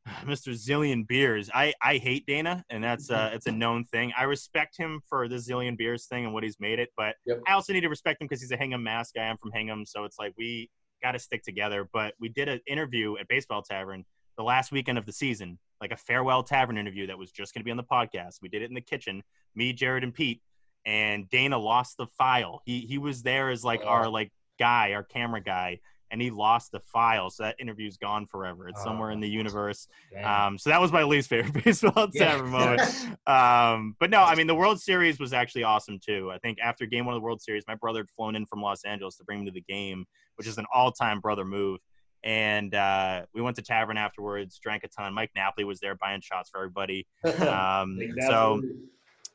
[0.25, 0.53] Mr.
[0.53, 1.49] Zillion Beers.
[1.53, 4.11] I I hate Dana, and that's uh, it's a known thing.
[4.17, 7.41] I respect him for the Zillion Beers thing and what he's made it, but Yep.
[7.47, 9.23] I also need to respect him because he's a Hingham Mass guy.
[9.23, 10.69] I'm from Hingham, so it's like we
[11.01, 11.87] got to stick together.
[11.91, 14.05] But we did an interview at Baseball Tavern
[14.37, 17.61] the last weekend of the season, like a farewell tavern interview that was just going
[17.61, 18.37] to be on the podcast.
[18.41, 19.21] We did it in the kitchen,
[19.55, 20.41] me, Jared, and Pete.
[20.85, 22.61] And Dana lost the file.
[22.65, 25.79] He he was there as like our like guy, our camera guy,
[26.13, 27.29] and he lost the file.
[27.29, 28.69] So that interview's gone forever.
[28.69, 29.87] It's somewhere in the universe.
[30.23, 32.25] Um, so that was my least favorite baseball Yeah.
[32.37, 32.81] tavern moment.
[33.27, 36.31] Um, but no, I mean the World Series was actually awesome too.
[36.31, 38.61] I think after Game One of the World Series, my brother had flown in from
[38.61, 41.79] Los Angeles to bring me to the game, which is an all-time brother move.
[42.23, 45.13] And uh, we went to tavern afterwards, drank a ton.
[45.13, 47.05] Mike Napoli was there buying shots for everybody.
[47.25, 48.61] Um, so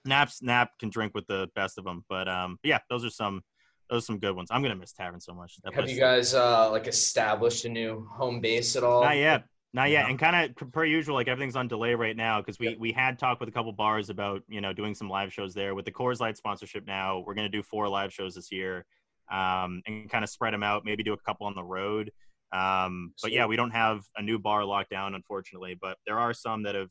[0.05, 2.05] that's- Nap can drink with the best of them.
[2.09, 3.43] But um, but yeah, those are some
[3.91, 4.49] those are some good ones.
[4.51, 5.59] I'm gonna miss Tavern so much.
[5.65, 9.03] That Have you guys uh, like established a new home base at all?
[9.03, 9.45] Not yet.
[9.75, 10.05] Not yet.
[10.05, 10.09] No.
[10.11, 13.19] And kind of per usual, like everything's on delay right now because we we had
[13.19, 15.93] talked with a couple bars about you know doing some live shows there with the
[15.93, 16.87] Coors Light sponsorship.
[16.87, 18.87] Now we're gonna do four live shows this year,
[19.31, 20.85] um, and kind of spread them out.
[20.85, 22.13] Maybe do a couple on the road.
[22.51, 25.77] Um, but yeah, we don't have a new bar locked down, unfortunately.
[25.81, 26.91] But there are some that have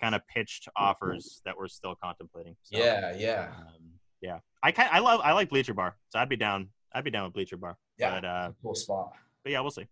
[0.00, 2.56] kind of pitched offers that we're still contemplating.
[2.62, 4.38] So, Yeah, yeah, um, yeah.
[4.62, 6.68] I kind I love I like Bleacher Bar, so I'd be down.
[6.92, 7.78] I'd be down with Bleacher Bar.
[7.98, 8.14] yeah.
[8.20, 9.12] But uh, cool spot.
[9.42, 9.86] but yeah, we'll see.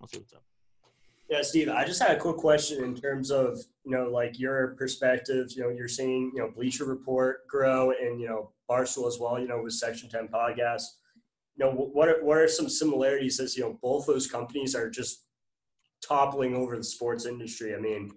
[0.00, 0.42] We'll see what's up.
[1.32, 4.74] Yeah, Steve, I just had a quick question in terms of, you know, like your
[4.76, 9.18] perspective, you know, you're seeing, you know, Bleacher Report grow and, you know, Barstool as
[9.18, 10.82] well, you know, with Section 10 podcast.
[11.56, 14.90] You know, what are, what are some similarities as, you know, both those companies are
[14.90, 15.24] just
[16.06, 17.74] toppling over the sports industry?
[17.74, 18.10] I mean,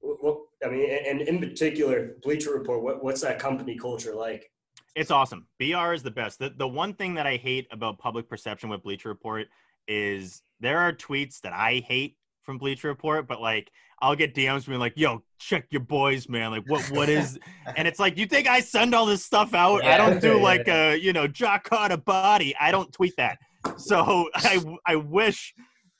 [0.00, 4.50] what, what I mean, and in particular, Bleacher Report, what, what's that company culture like?
[4.96, 5.46] It's awesome.
[5.58, 6.38] BR is the best.
[6.38, 9.46] The, the one thing that I hate about public perception with Bleacher Report
[9.88, 13.70] is there are tweets that I hate from Bleacher Report, but like
[14.02, 16.50] I'll get DMs being like, "Yo, check your boys, man.
[16.50, 17.38] Like, what what is?"
[17.76, 19.84] and it's like, you think I send all this stuff out?
[19.84, 20.42] I don't do Yeah.
[20.42, 22.54] like a you know jock caught a body.
[22.58, 23.38] I don't tweet that.
[23.76, 25.54] So I I wish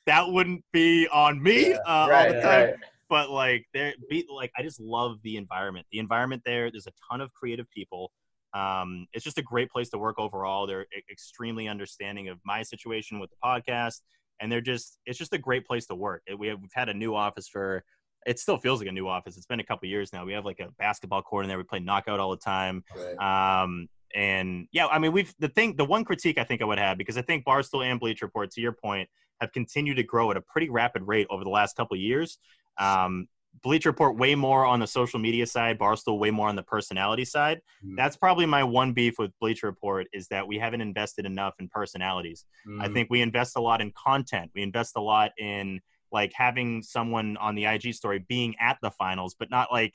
[0.07, 2.75] that wouldn't be on me Yeah, uh, all right, the time right.
[3.11, 6.93] but like there be like i just love the environment the environment there there's a
[7.09, 8.11] ton of creative people
[8.55, 10.67] um, it's just a great place to work overall.
[10.67, 14.01] They're extremely understanding of my situation with the podcast
[14.41, 16.23] and they're just it's just a great place to work.
[16.39, 17.85] We have, we've had a new office for
[18.27, 19.37] it still feels like a new office.
[19.37, 20.25] It's been a couple years now.
[20.25, 21.59] We have like a basketball court in there.
[21.59, 22.85] We play knockout all the time.
[22.95, 23.63] Right.
[23.63, 26.79] um, and yeah, I mean, we've the thing, the one critique I think I would
[26.79, 29.09] have because I think Barstool and Bleach Report, to your point,
[29.41, 32.39] have continued to grow at a pretty rapid rate over the last couple of years.
[32.79, 33.29] Um,
[33.63, 37.25] Bleach Report way more on the social media side, Barstool way more on the personality
[37.25, 37.61] side.
[37.85, 37.97] Mm.
[37.97, 41.69] That's probably my one beef with Bleach Report is that we haven't invested enough in
[41.69, 42.47] personalities.
[42.81, 42.95] I Mm.
[42.95, 44.51] think we invest a lot in content.
[44.55, 45.81] We invest a lot in
[46.13, 49.95] like having someone on the IG story being at the finals, but not like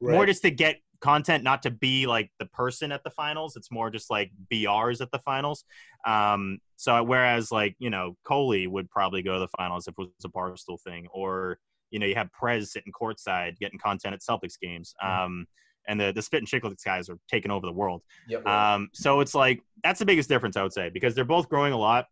[0.00, 3.56] more just to get content, not to be like the person at the finals.
[3.56, 5.64] It's more just like BRs at the finals.
[6.06, 9.98] Um, so whereas like you know Coley would probably go to the finals if it
[9.98, 11.58] was a barstool thing, or
[11.90, 14.94] you know you have Prez sitting courtside getting content at Celtics games.
[15.02, 15.46] Um,
[15.88, 18.02] and the the Spit and Chicklets guys are taking over the world.
[18.28, 18.46] Yep.
[18.46, 21.72] Um, so it's like that's the biggest difference I would say because they're both growing
[21.72, 22.06] a lot,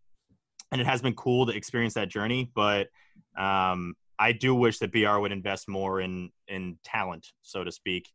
[0.73, 2.51] and it has been cool to experience that journey.
[2.55, 2.89] But
[3.39, 8.09] um, I do wish that BR would invest more in in talent, so to speak,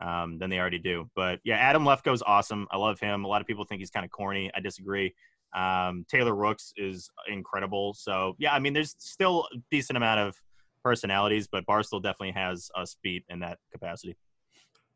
[0.00, 1.10] um, than they already do.
[1.16, 2.66] But yeah, Adam Lefkoe's awesome.
[2.70, 3.24] I love him.
[3.24, 4.50] A lot of people think he's kind of corny.
[4.54, 5.14] I disagree.
[5.56, 7.94] Um, Taylor Rooks is incredible.
[7.94, 10.36] So yeah, I mean, there's still a decent amount of
[10.82, 14.16] personalities, but Barstool definitely has us beat in that capacity.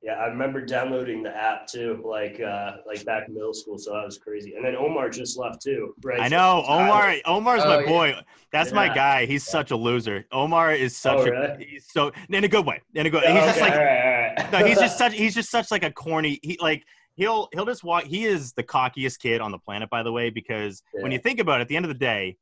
[0.03, 3.79] Yeah, I remember downloading the app too, like uh, like back in middle school.
[3.79, 4.55] So that was crazy.
[4.57, 6.21] And then Omar just left too, right?
[6.21, 7.15] I know Omar.
[7.25, 7.89] Omar's Oh, my yeah.
[7.89, 8.15] boy.
[8.51, 9.27] That's my guy.
[9.27, 10.27] He's such a loser.
[10.33, 11.31] Omar is such Oh, a.
[11.31, 11.67] really?
[11.71, 12.83] He's so in a good way.
[12.95, 13.23] In a good.
[13.23, 14.53] Yeah, he's just like all right, all right.
[14.53, 16.41] no, he's just such he's just such like a corny.
[16.43, 16.83] He like
[17.15, 18.03] he'll he'll just walk.
[18.03, 20.31] He is the cockiest kid on the planet, by the way.
[20.31, 22.39] Because when you think about it, at the end of the day,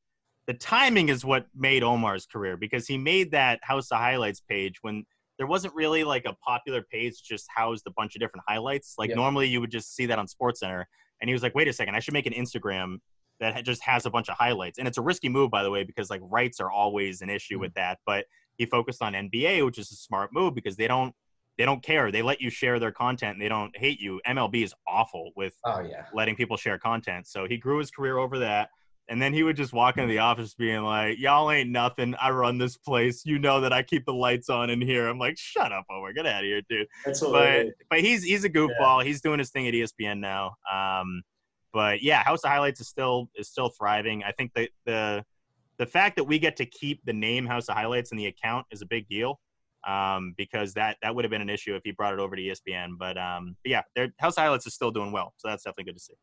[0.47, 4.77] the timing is what made Omar's career because he made that House of Highlights page
[4.83, 5.05] when
[5.39, 8.95] there wasn't really like a popular page that just housed a bunch of different highlights.
[8.99, 9.17] Like Yeah.
[9.17, 10.85] normally you would just see that on SportsCenter,
[11.21, 12.99] and he was like, "Wait a second, I should make an Instagram."
[13.39, 15.83] That just has a bunch of highlights, and it's a risky move, by the way,
[15.83, 17.63] because like rights are always an issue mm-hmm.
[17.63, 17.99] with that.
[18.05, 18.27] But
[18.59, 21.15] he focused on NBA, which is a smart move because they don't
[21.57, 22.11] they don't care.
[22.11, 23.35] They let you share their content.
[23.35, 24.21] And they don't hate you.
[24.27, 26.07] MLB is awful with Oh yeah.
[26.15, 27.27] letting people share content.
[27.27, 28.71] So he grew his career over that.
[29.11, 32.15] And then he would just walk into the office being like, Y'all ain't nothing.
[32.15, 33.27] I run this place.
[33.27, 35.09] You know that I keep the lights on in here.
[35.09, 36.13] I'm like, Shut up, Omar.
[36.13, 36.87] Get out of here, dude.
[37.05, 39.05] That's But but he's he's a goofball.
[39.05, 40.55] He's doing his thing at ESPN now.
[40.73, 41.23] Um
[41.73, 44.23] but yeah, House of Highlights is still is still thriving.
[44.23, 45.25] I think that the
[45.79, 48.67] the fact that we get to keep the name House of Highlights in the account
[48.71, 49.41] is a big deal.
[49.89, 52.43] Um, because that that would have been an issue if he brought it over to
[52.43, 52.99] ESPN.
[52.99, 55.85] But um, but yeah, their House of Highlights is still doing well, so that's definitely
[55.85, 56.15] good to see.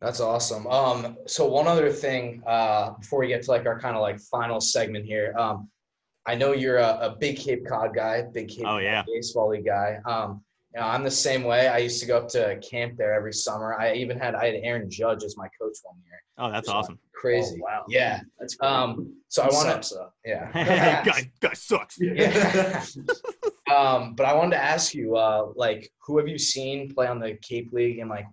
[0.00, 0.66] That's awesome.
[0.68, 4.20] Um, so one other thing uh, before we get to like our kind of like
[4.20, 5.68] final segment here, um,
[6.26, 9.02] I know you're a, a big Cape Cod guy, big Cape Oh, Cod yeah.
[9.06, 9.98] baseball league guy.
[10.04, 10.42] Um,
[10.74, 11.66] you know, I'm the same way.
[11.68, 13.74] I used to go up to camp there every summer.
[13.74, 16.22] I even had I had Aaron Judge as my coach one year.
[16.36, 16.98] Oh, that's awesome.
[17.14, 17.58] Crazy.
[17.60, 17.84] Oh, wow.
[17.88, 18.20] Yeah.
[18.38, 18.68] That's cool.
[18.68, 20.08] Um, so I want to, though.
[20.24, 21.02] yeah.
[21.04, 21.96] guy, guy sucks.
[22.00, 22.84] Yeah.
[23.76, 27.18] um, but I wanted to ask you, uh, like, who have you seen play on
[27.18, 28.26] the Cape League, and like,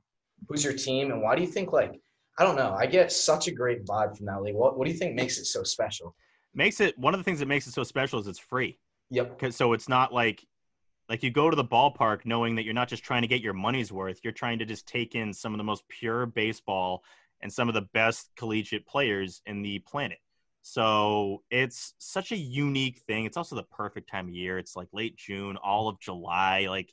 [0.48, 2.00] who's your team, and why do you think, like,
[2.38, 4.56] I don't know, I get such a great vibe from that league.
[4.56, 6.16] What What do you think makes it so special?
[6.54, 8.80] Makes it one of the things that makes it so special is it's free.
[9.12, 9.40] Yep.
[9.40, 10.46] Cause so it's not like
[11.08, 13.54] like you go to the ballpark knowing that you're not just trying to get your
[13.54, 14.20] money's worth.
[14.24, 17.04] You're trying to just take in some of the most pure baseball
[17.42, 20.18] and some of the best collegiate players in the planet.
[20.62, 23.26] So it's such a unique thing.
[23.26, 24.58] It's also the perfect time of year.
[24.58, 26.66] It's like late June, all of July.
[26.70, 26.92] Like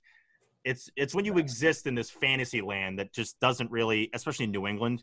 [0.64, 4.50] it's it's when you exist in this fantasy land that just doesn't really, especially in
[4.52, 5.02] New England,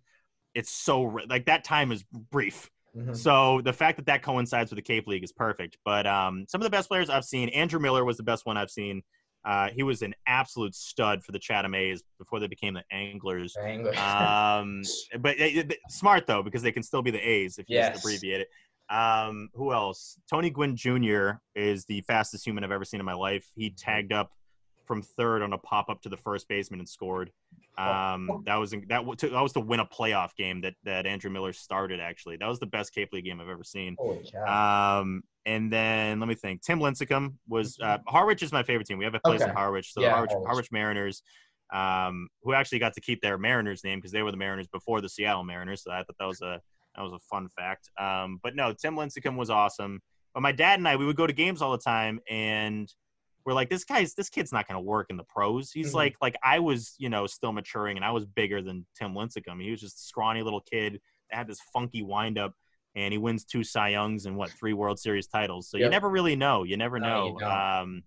[0.56, 2.70] it's so like that time is brief.
[2.98, 3.16] Mhm.
[3.16, 5.78] So the fact that that coincides with the Cape League is perfect.
[5.86, 8.58] But um, some of the best players I've seen, Andrew Miller was the best one
[8.58, 9.04] I've seen.
[9.46, 13.54] Uh, he was an absolute stud for the Chatham A's before they became the Anglers.
[13.54, 13.88] Dang.
[13.96, 14.82] Um,
[15.22, 17.94] but they- they- smart though because they can still be the A's if you Yes.
[17.94, 18.50] just abbreviate it.
[18.94, 20.18] Um, who else?
[20.30, 21.34] Tony Gwynn Jr.
[21.56, 23.48] is the fastest human I've ever seen in my life.
[23.56, 24.32] He tagged up
[24.90, 27.32] from third on a pop up to the first baseman and scored.
[27.78, 31.54] Um, that was that that was to win a playoff game that that Andrew Miller
[31.54, 32.00] started.
[32.00, 33.96] Actually, that was the best Cape League game I've ever seen.
[34.46, 36.62] Um, and then let me think.
[36.64, 38.98] Tim Lincecum was uh, Harwich is my favorite team.
[38.98, 39.52] We have a place Okay.
[39.52, 40.48] in Harwich, so Yeah, the Harwich, Harwich.
[40.48, 41.22] Harwich Mariners,
[41.72, 45.00] um, who actually got to keep their Mariners name because they were the Mariners before
[45.02, 45.84] the Seattle Mariners.
[45.84, 46.60] So I thought that was a
[46.96, 47.90] that was a fun fact.
[48.00, 50.02] Um, but no, Tim Lincecum was awesome.
[50.34, 52.92] But my dad and I, we would go to games all the time, and
[53.50, 55.72] we're like, this guy's this kid's not going to work in the pros.
[55.72, 55.96] He's Mhm.
[55.96, 59.62] like like I was, you know, still maturing, and I was bigger than Tim Lincecum.
[59.62, 62.54] He was just a scrawny little kid that had this funky windup
[62.96, 65.70] and he wins two Cy Youngs and what three World Series titles.
[65.70, 66.64] So you never really know.
[66.64, 67.40] You never No, know.
[67.40, 68.04] you um,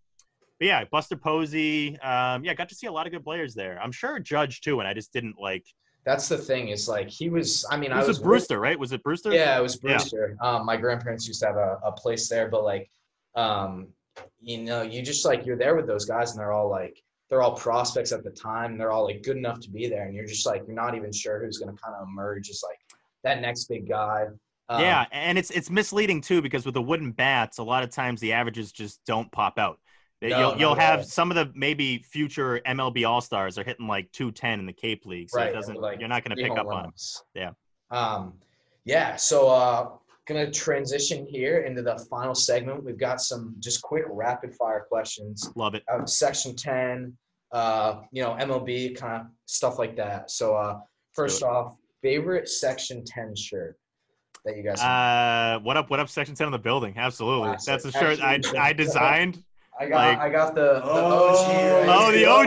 [0.58, 1.98] but yeah, Buster Posey.
[2.00, 3.80] Um, yeah, got to see a lot of good players there.
[3.82, 5.64] I'm sure Judge too, and I just didn't like.
[6.04, 7.64] That's the thing is like he was.
[7.70, 8.78] I mean, It I was, was Brewster, right?
[8.78, 9.32] Was it Brewster?
[9.32, 9.98] Yeah, it was Yeah.
[9.98, 10.36] Brewster.
[10.40, 12.90] Um, my grandparents used to have a, a place there, but like,
[13.36, 13.88] um,
[14.40, 17.42] you know, you just like you're there with those guys, and they're all like they're
[17.42, 18.72] all prospects at the time.
[18.72, 20.94] And they're all like good enough to be there, and you're just like you're not
[20.94, 22.78] even sure who's going to kind of emerge as like
[23.24, 24.26] that next big guy.
[24.68, 27.90] Um, yeah, and it's it's misleading too because with the wooden bats, a lot of
[27.90, 29.78] times the averages just don't pop out.
[30.22, 34.10] No, you'll you'll have some of the maybe future MLB All Stars are hitting like
[34.12, 35.50] 210 in the Cape League, so right.
[35.50, 35.80] it doesn't.
[35.80, 36.92] like you're not going to pick up on them.
[37.34, 37.50] Yeah.
[37.90, 38.34] Um,
[38.84, 39.16] yeah.
[39.16, 39.88] So uh,
[40.26, 42.84] gonna transition here into the final segment.
[42.84, 45.50] We've got some just quick rapid fire questions.
[45.56, 45.82] Love it.
[45.92, 47.16] uh, Section 10,
[47.52, 50.30] uh, you know, MLB kind of stuff like that.
[50.30, 50.78] So, uh,
[51.12, 53.76] first off, favorite Section 10 shirt
[54.44, 55.90] that you guys Uh, what up?
[55.90, 56.08] What up?
[56.08, 56.94] Section 10 of the building.
[56.96, 57.48] Absolutely.
[57.50, 57.66] Classic.
[57.66, 59.42] That's a shirt I Actually, I designed.
[59.80, 61.86] I got like- I got the, the Oh, OG.
[61.88, 62.28] Right Oh, the here.
[62.28, 62.46] OG,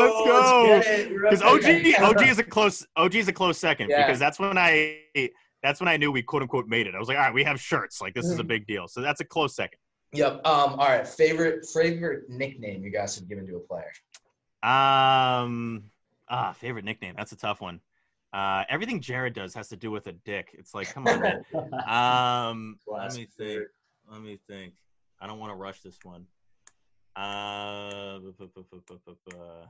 [0.00, 0.66] let's go.
[0.70, 1.22] Let's get it.
[1.22, 4.06] Because OG OG is a close OG is a close second Yeah.
[4.06, 4.98] because that's when I
[5.62, 6.94] that's when I knew we quote unquote made it.
[6.94, 8.00] I was like, all right, we have shirts.
[8.00, 8.48] Like this is a Mhm.
[8.48, 8.88] big deal.
[8.88, 9.78] So that's a close second.
[10.12, 10.44] Yep.
[10.46, 10.74] Um.
[10.74, 11.06] All right.
[11.06, 13.90] Favorite favorite nickname you guys have given to a player.
[14.62, 15.84] Um,
[16.28, 17.14] ah, favorite nickname.
[17.16, 17.80] That's a tough one.
[18.32, 20.50] Uh, everything Jared does has to do with a dick.
[20.54, 21.44] It's like, come on, man.
[21.86, 23.62] Um, let me think.
[24.10, 24.74] Let me think.
[25.20, 26.26] I don't want to rush this one.
[27.14, 29.66] Uh, bu- bu- bu-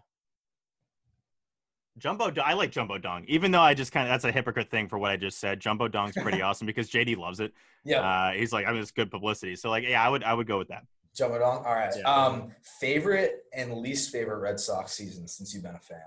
[1.98, 4.88] Jumbo, I like Jumbo Dong, even though I just kind of that's a hypocrite thing
[4.88, 5.61] for what I just said.
[5.61, 7.52] Jumbo Dong's pretty awesome because JD loves it.
[7.85, 8.00] Yeah.
[8.00, 9.57] Uh, he's like, I mean, it's good publicity.
[9.57, 10.85] So like, yeah, I would, I would go with that.
[11.14, 11.64] Jumbo Dong.
[11.66, 11.92] All right.
[11.96, 12.02] Yeah.
[12.05, 12.52] Um.
[12.81, 15.98] Favorite and least favorite Red Sox season since you've been a fan.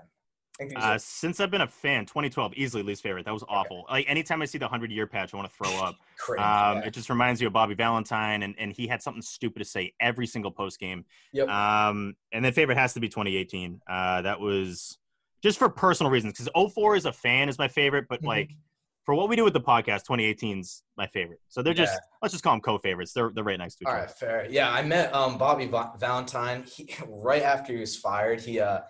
[0.58, 3.24] I think these Uh, are since I've been a fan, 2012 easily least favorite.
[3.24, 3.84] That was awful.
[3.90, 5.96] Like anytime I see the hundred year patch, I want to throw up.
[6.18, 6.42] crazy.
[6.42, 6.86] Um, yeah.
[6.86, 9.92] It just reminds you of Bobby Valentine, and, and he had something stupid to say
[10.00, 11.04] every single post game.
[11.32, 11.48] Yep.
[11.48, 13.80] Um, and then favorite has to be 2018.
[13.86, 14.98] Uh, that was
[15.46, 18.26] just for personal reasons because 04 is a fan is my favorite, but Mhm.
[18.26, 18.50] like
[19.04, 21.38] for what we do with the podcast, 2018's my favorite.
[21.48, 22.00] So they're just Yeah.
[22.22, 23.12] let's just call them co-favorites.
[23.12, 24.02] They're they're right next to each All other.
[24.02, 24.46] right, fair.
[24.50, 26.64] Yeah, I met um, Bobby Va- Valentine.
[26.64, 28.80] He, right after he was fired, he uh,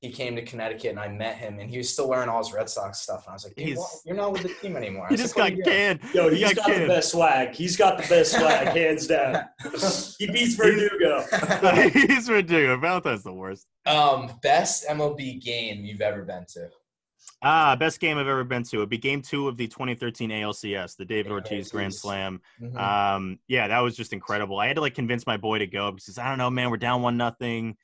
[0.00, 2.52] he came to Connecticut, and I met him, and he was still wearing all his
[2.54, 3.24] Red Sox stuff.
[3.26, 5.56] And I was like, "Dude, He's- "You're not with the team anymore." He just like,
[5.56, 6.14] got "What are you doing?" canned.
[6.14, 7.54] Yo, He he's got got the best swag.
[7.54, 9.44] He's got the best swag, hands down.
[10.18, 11.24] He beats Verdugo.
[11.92, 12.80] He's ridiculous.
[12.80, 13.66] Valentine's the worst.
[13.86, 16.68] um, best MLB game you've ever been to?
[17.42, 18.76] Ah, best game I've ever been to.
[18.78, 21.94] It'd be game two of the 2013 ALCS, the David Ortiz Grand.
[21.94, 22.40] Slam.
[22.60, 22.76] Mhm.
[22.78, 24.58] Um, yeah, that was just incredible.
[24.58, 26.76] I had to like convince my boy to go because I don't know, man, we're
[26.78, 27.76] down one nothing.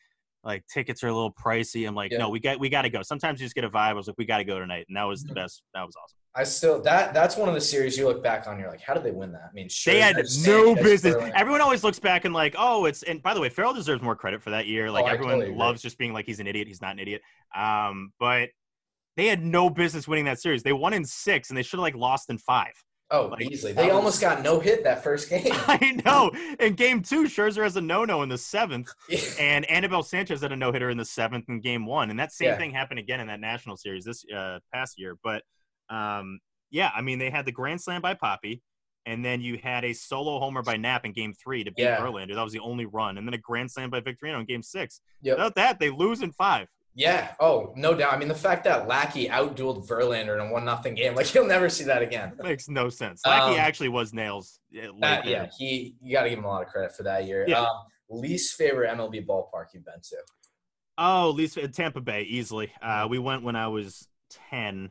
[0.46, 1.88] Like tickets are a little pricey.
[1.88, 2.18] I'm like, Yeah.
[2.18, 3.02] no, we got we got to go.
[3.02, 3.88] Sometimes you just get a vibe.
[3.90, 5.34] I was like, we got to go tonight, and that was the Mhm.
[5.34, 5.62] best.
[5.74, 6.16] That was awesome.
[6.36, 8.58] I still that that's one of the series you look back on.
[8.60, 9.48] You're like, how did they win that?
[9.50, 11.16] I mean, sure, They had no business.
[11.34, 14.14] Everyone always looks back and like, oh, it's and by the way, Farrell deserves more
[14.14, 14.88] credit for that year.
[14.90, 16.68] Like Oh, everyone totally loves just being like he's an idiot.
[16.68, 17.22] He's not an idiot.
[17.54, 18.50] Um, but
[19.16, 20.62] they had no business winning that series.
[20.62, 22.72] They won in six, and they should have like lost in five.
[23.10, 23.72] Oh, Like, easily.
[23.72, 25.46] They was- almost got no hit that first game.
[25.52, 26.30] I know.
[26.58, 28.88] In game two, Scherzer has a no-no in the seventh,
[29.38, 32.48] and Anibal Sanchez had a no-hitter in the seventh in game one, and that same
[32.48, 32.56] Yeah.
[32.58, 35.16] thing happened again in that national series this uh, past year.
[35.22, 35.42] But
[35.88, 36.40] um,
[36.70, 38.60] yeah, I mean, they had the grand slam by Papi,
[39.06, 41.98] and then you had a solo homer by Knapp in game three to beat Yeah.
[41.98, 42.34] Verlander.
[42.34, 45.00] That was the only run, and then a grand slam by Victorino in game six.
[45.22, 45.36] Yep.
[45.36, 46.66] Without that, they lose in five.
[46.96, 47.32] Yeah.
[47.38, 48.14] Oh, no doubt.
[48.14, 51.46] I mean, the fact that Lackey outdueled Verlander in a one nothing game, like you'll
[51.46, 52.32] never see that again.
[52.42, 53.20] Makes no sense.
[53.24, 54.58] Lackey Um, actually was nails.
[54.74, 57.26] uh, That, yeah, he you got to give him a lot of credit for that
[57.26, 57.44] year.
[57.46, 57.60] Yeah.
[57.60, 57.68] Um,
[58.08, 60.16] least favorite MLB ballpark you've been to?
[60.96, 62.72] Oh, at least Tampa Bay, easily.
[62.80, 64.08] Uh, we went when I was
[64.50, 64.90] 10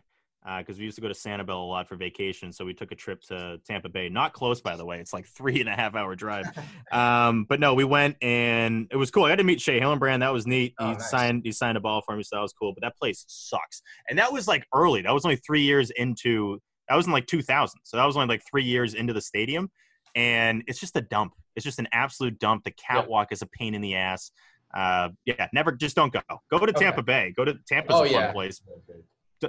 [0.59, 2.51] because we used to go to Sanibel a lot for vacation.
[2.51, 4.09] So we took a trip to Tampa Bay.
[4.09, 4.99] Not close, by the way.
[4.99, 6.45] It's like three and a half hour drive.
[6.91, 9.25] um, but no, we went and it was cool.
[9.25, 10.19] I got to meet Shea Hillenbrand.
[10.19, 10.75] That was neat.
[10.79, 11.09] Oh, he nice.
[11.09, 12.73] signed he signed a ball for me, so that was cool.
[12.73, 13.81] But that place sucks.
[14.09, 15.01] And that was like early.
[15.01, 16.59] That was only three years into.
[16.89, 17.79] That was in like 2000.
[17.83, 19.71] So that was only like three years into the stadium,
[20.15, 21.33] and it's just a dump.
[21.55, 22.63] It's just an absolute dump.
[22.65, 24.29] The catwalk is a pain in the ass.
[24.75, 25.71] Uh, yeah, never.
[25.71, 26.21] Just don't go.
[26.51, 26.85] Go to Okay.
[26.85, 27.33] Tampa Bay.
[27.35, 28.31] Go to Tampa's Oh, a fun yeah.
[28.31, 28.61] place.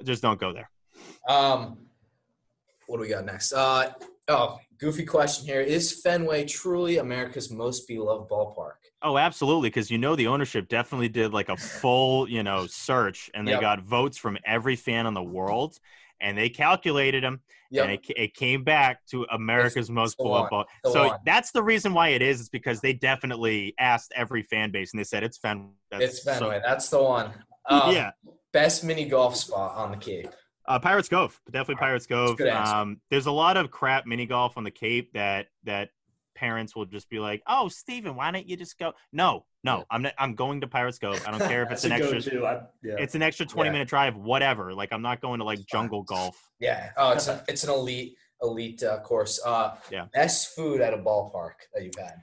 [0.04, 0.70] Just don't go there.
[1.28, 1.78] Um,
[2.86, 3.52] what do we got next?
[3.52, 3.92] Uh,
[4.28, 8.72] oh, goofy question here: Is Fenway truly America's most beloved ballpark?
[9.02, 9.68] Oh, absolutely.
[9.68, 13.52] Because you know the ownership definitely did like a full, you know, search, and they
[13.52, 13.60] Yep.
[13.60, 15.78] got votes from every fan in the world,
[16.20, 17.40] and they calculated them,
[17.82, 20.64] and it, it came back to America's most beloved ball.
[20.84, 22.40] So that's the reason why it is.
[22.40, 25.68] Is because they definitely asked every fan base, and they said it's Fenway.
[25.90, 26.60] That's It's so- Fenway.
[26.64, 27.32] That's the one.
[27.68, 28.12] Um, yeah.
[28.52, 30.28] Best mini golf spot on the Cape.
[30.68, 31.76] Uh, Pirates Cove, definitely.
[31.76, 32.40] Pirates Cove.
[32.40, 35.90] Um, there's a lot of crap mini golf on the Cape that that
[36.34, 40.02] parents will just be like, "Oh, Steven, why don't you just go?" No, no, I'm
[40.02, 41.22] not, I'm going to Pirates Cove.
[41.26, 42.44] I don't care if it's an extra.
[42.44, 42.96] I, yeah.
[42.98, 43.72] it's an extra 20 Yeah.
[43.72, 44.74] minute drive, whatever.
[44.74, 46.50] Like I'm not going to like jungle golf.
[46.60, 46.90] Yeah.
[46.96, 49.40] Oh, it's a, it's an elite elite uh, course.
[49.44, 50.06] Uh, Yeah.
[50.12, 52.14] Best food at a ballpark that you've had.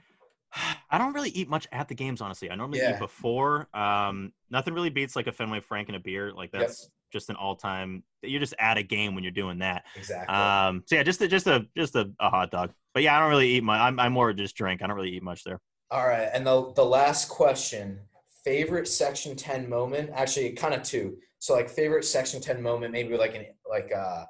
[0.90, 2.50] I don't really eat much at the games, honestly.
[2.50, 2.94] I normally Yeah.
[2.94, 3.68] eat before.
[3.74, 6.32] Um, nothing really beats like a Fenway Frank and a beer.
[6.32, 6.70] Like Yep.
[7.14, 8.02] Just an all time.
[8.22, 9.84] You're just at a game when you're doing that.
[9.96, 10.34] Exactly.
[10.34, 12.72] Um, so yeah, just a, just a just a, a hot dog.
[12.92, 13.80] But yeah, I don't really eat much.
[13.80, 14.82] I'm, I'm more just drink.
[14.82, 15.60] I don't really eat much there.
[15.90, 18.00] All right, and the the last question:
[18.44, 20.10] favorite Section Ten moment?
[20.14, 21.16] Actually, kind of two.
[21.38, 24.24] So, like favorite Section Ten moment, maybe like an like uh,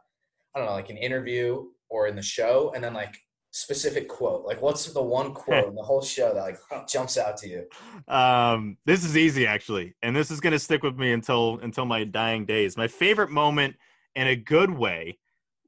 [0.55, 3.17] I don't know, like an interview or in the show, and then like
[3.55, 4.45] specific quote.
[4.45, 8.13] Like, what's the one quote in the whole show that like jumps out to you?
[8.13, 12.05] Um, this is easy actually, and this is gonna stick with me until until my
[12.05, 12.77] dying days.
[12.77, 13.77] My favorite moment,
[14.17, 15.19] in a good way,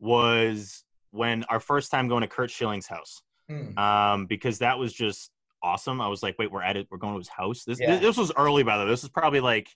[0.00, 3.22] was when our first time going to Curt Schilling's house.
[3.48, 3.78] Hmm.
[3.78, 5.30] Um, because that was just
[5.62, 6.00] awesome.
[6.00, 6.88] I was like, wait, we're at it.
[6.90, 7.64] We're going to his house.
[7.64, 7.98] This Yeah.
[7.98, 8.90] this, was early, by the way.
[8.90, 9.68] This was probably like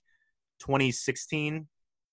[0.59, 1.67] 2016.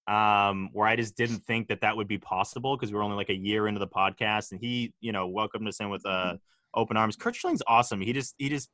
[0.08, 3.16] Um, where I just didn't think that that would be possible because we were only
[3.16, 6.36] like a year into the podcast, and he, you know, welcomed us in with uh,
[6.74, 7.14] open arms.
[7.14, 8.00] Curt Schilling's awesome.
[8.00, 8.70] He just, he just,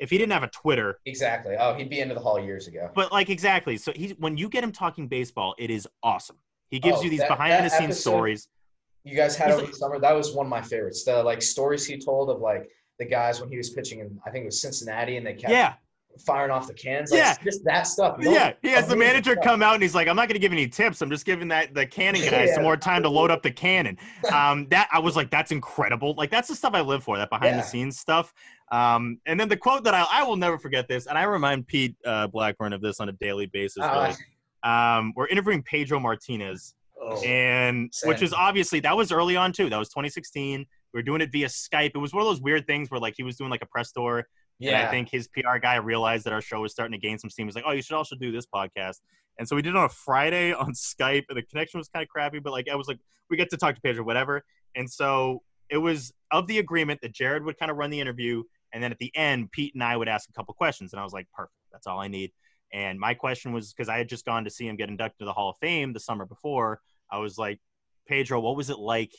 [0.00, 1.54] if he didn't have a Twitter, Exactly.
[1.56, 2.90] Oh, he'd be into the hall years ago.
[2.96, 3.76] but like exactly.
[3.76, 6.36] So he's when you get him talking baseball, it is awesome.
[6.70, 8.48] He gives Oh, you these that- behind that the scenes stories.
[9.04, 9.98] You guys had He's over like- the summer.
[10.00, 11.04] That was one of my favorites.
[11.04, 12.68] The like stories he told of like
[12.98, 15.52] the guys when he was pitching in I think it was Cincinnati, and they kept
[15.52, 15.74] Yeah,
[16.18, 17.10] firing off the cans.
[17.10, 17.36] Like, Yeah.
[17.42, 18.18] just that stuff.
[18.20, 18.52] Those- yeah.
[18.62, 19.44] He has the manager stuff.
[19.44, 21.00] come out and he's like, "I'm not going to give any tips.
[21.02, 22.54] I'm just giving that the cannon guys Yeah.
[22.54, 23.98] some more time to load up the cannon."
[24.32, 26.14] Um, that I was like, "That's incredible.
[26.16, 27.16] Like that's the stuff I live for.
[27.18, 27.62] That behind Yeah.
[27.62, 28.32] the scenes stuff."
[28.70, 31.66] Um, and then the quote that I I will never forget this, and I remind
[31.66, 33.82] Pete uh, Blackburn of this on a daily basis.
[33.82, 34.14] Uh.
[34.62, 36.74] Um, we're interviewing Pedro Martinez.
[37.04, 37.20] Oh.
[37.24, 39.68] and which is obviously that was early on too.
[39.68, 40.60] That was 2016.
[40.94, 41.90] We were doing it via Skype.
[41.96, 43.90] It was one of those weird things where like he was doing like a press
[43.90, 44.24] tour,
[44.80, 47.30] And I think his PR guy realized that our show was starting to gain some
[47.30, 47.46] steam.
[47.46, 49.00] He's like, "Oh, you should also do this podcast."
[49.38, 52.02] And so we did it on a Friday on Skype, and the connection was kind
[52.02, 52.38] of crappy.
[52.38, 52.98] But like, I was like,
[53.30, 54.44] we get to talk to Pedro, whatever.
[54.74, 58.42] And so it was of the agreement that Jared would kind of run the interview,
[58.72, 60.92] and then at the end, Pete and I would ask a couple questions.
[60.92, 62.32] And I was like, perfect, that's all I need.
[62.72, 65.24] And my question was because I had just gone to see him get inducted to
[65.26, 66.80] the Hall of Fame the summer before.
[67.10, 67.60] I was like,
[68.08, 69.12] Pedro, what was it like?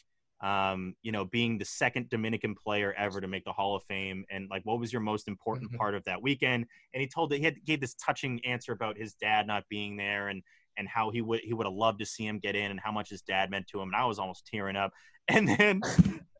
[0.43, 4.25] Um, you know, being the second Dominican player ever to make the Hall of Fame,
[4.29, 5.77] and like, what was your most important Mhm.
[5.77, 6.65] part of that weekend?
[6.93, 9.95] And he told that he had, gave this touching answer about his dad not being
[9.95, 10.43] there, and
[10.75, 12.91] and how he would he would have loved to see him get in, and how
[12.91, 13.87] much his dad meant to him.
[13.89, 14.91] And I was almost tearing up.
[15.29, 15.81] And then,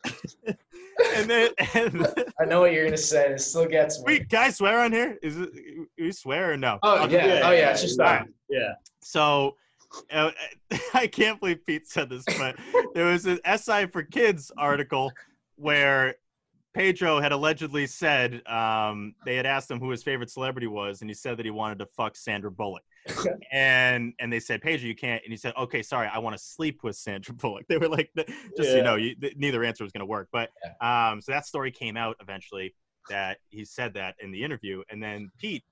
[1.15, 2.05] and then, and
[2.41, 3.29] I know what you're gonna say.
[3.29, 4.05] It still gets me.
[4.07, 5.17] wait, can I swear on here?
[5.23, 5.49] Is it
[5.95, 6.79] you swear or no?
[6.83, 7.39] Oh Okay.
[7.39, 7.47] yeah.
[7.47, 7.71] Oh yeah.
[7.71, 8.27] It's just All uh, right.
[8.49, 8.73] Yeah.
[9.01, 9.55] So
[10.93, 12.55] I can't believe Pete said this, but
[12.93, 15.11] there was an SI for Kids article
[15.55, 16.15] where
[16.73, 21.09] Pedro had allegedly said um, they had asked him who his favorite celebrity was, and
[21.09, 22.83] he said that he wanted to fuck Sandra Bullock.
[23.51, 25.21] and and they said, Pedro, you can't.
[25.23, 27.65] And he said, Okay, sorry, I want to sleep with Sandra Bullock.
[27.67, 28.09] They were like,
[28.57, 30.29] just so you know, you, th- neither answer was going to work.
[30.31, 30.49] But
[30.81, 32.73] um, so that story came out eventually
[33.09, 35.63] that he said that in the interview, and then Pete.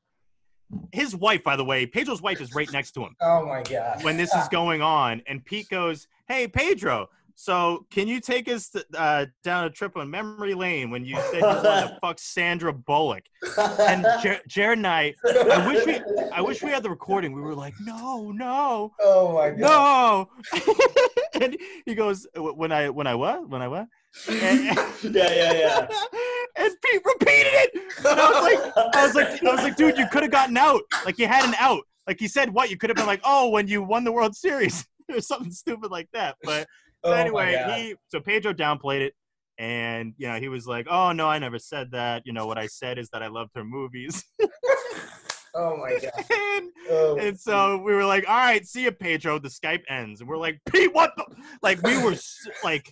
[0.91, 4.03] His wife, by the way, Pedro's wife is right next to him Oh my god.
[4.03, 8.69] when this is going on, and Pete goes, "Hey Pedro, so can you take us
[8.97, 12.73] uh, down a trip on memory lane when you said you wanted to fuck Sandra
[12.73, 13.23] Bullock?"
[13.79, 16.01] And Jer- Jared and I, I wish we,
[16.33, 17.31] I wish we had the recording.
[17.33, 19.59] We were like, "No, no, Oh my god.
[19.59, 20.29] no,"
[21.41, 23.87] and he goes, "When I, when I what, when I what?"
[24.27, 24.65] And,
[25.03, 25.87] Yeah, yeah, yeah.
[26.55, 27.71] And Pete repeated it.
[27.99, 30.57] And I was like, I was like, I was like, dude, you could have gotten
[30.57, 30.81] out.
[31.05, 31.83] Like you had an out.
[32.07, 32.69] Like he said, what?
[32.69, 35.91] You could have been like, oh, when you won the World Series or something stupid
[35.91, 36.35] like that.
[36.43, 36.67] But
[37.03, 39.13] Oh so my anyway, he so Pedro downplayed it,
[39.57, 42.21] and you know he was like, oh no, I never said that.
[42.25, 44.23] You know what I said is that I loved her movies.
[45.53, 46.11] Oh my god.
[46.31, 47.17] and, Oh.
[47.17, 49.37] and so we were like, all right, see you, Pedro.
[49.37, 51.25] The Skype ends, and we're like, Pete, what the?
[51.61, 52.87] Like we were s- like,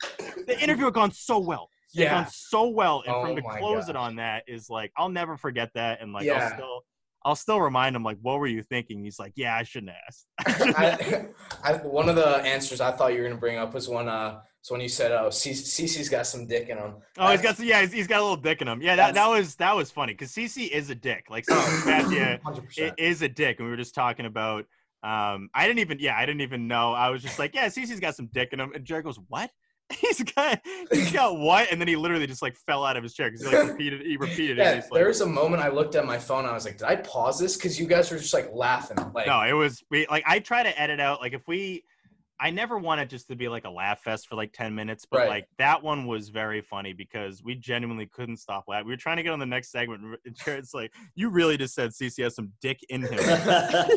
[0.46, 1.70] the interview had gone so well.
[1.94, 2.24] Yeah.
[2.24, 5.38] gone so well, and Oh from to close it on that is like, I'll never
[5.38, 6.46] forget that, and like, Yeah.
[6.46, 6.86] I'll still.
[7.26, 9.04] I'll still remind him like, what were you thinking?
[9.04, 10.26] He's like, yeah, I shouldn't ask."
[10.78, 11.28] I
[11.62, 14.40] I, one of the answers I thought you were gonna bring up was when uh,
[14.62, 17.66] so when you said, "Oh, CC's got some dick in him." Oh, he's got some,
[17.66, 18.82] yeah, he's, he's got a little dick in him.
[18.82, 21.26] Yeah, that, that was that was funny because CC is a dick.
[21.30, 24.66] Like so Hundred it is a dick, and we were just talking about.
[25.02, 26.92] Um, I didn't even, yeah, I didn't even know.
[26.92, 29.50] I was just like, yeah, CC's got some dick in him, and Jared goes, what?
[30.00, 30.62] He's got,
[30.92, 31.72] he's got what?
[31.72, 34.02] And then he literally just like fell out of his chair because he like repeated,
[34.02, 34.62] he repeated it.
[34.62, 36.46] Yeah, and he's there was a moment I looked at my phone.
[36.46, 38.98] I was like, "Did I pause this?" Because you guys were just like laughing.
[39.16, 41.84] Like, no, it was we like I try to edit out like if we.
[42.42, 45.06] I never want it just to be like a laugh fest for like 10 minutes,
[45.12, 45.28] but Right.
[45.28, 48.88] like that one was very funny because we genuinely couldn't stop laughing.
[48.88, 50.02] We were trying to get on the next segment.
[50.26, 53.20] And Jared's like, You really just said CC has some dick in him.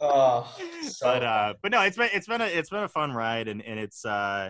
[0.00, 3.12] oh, so but uh but no it's been it's been a it's been a fun
[3.12, 4.48] ride and and it's uh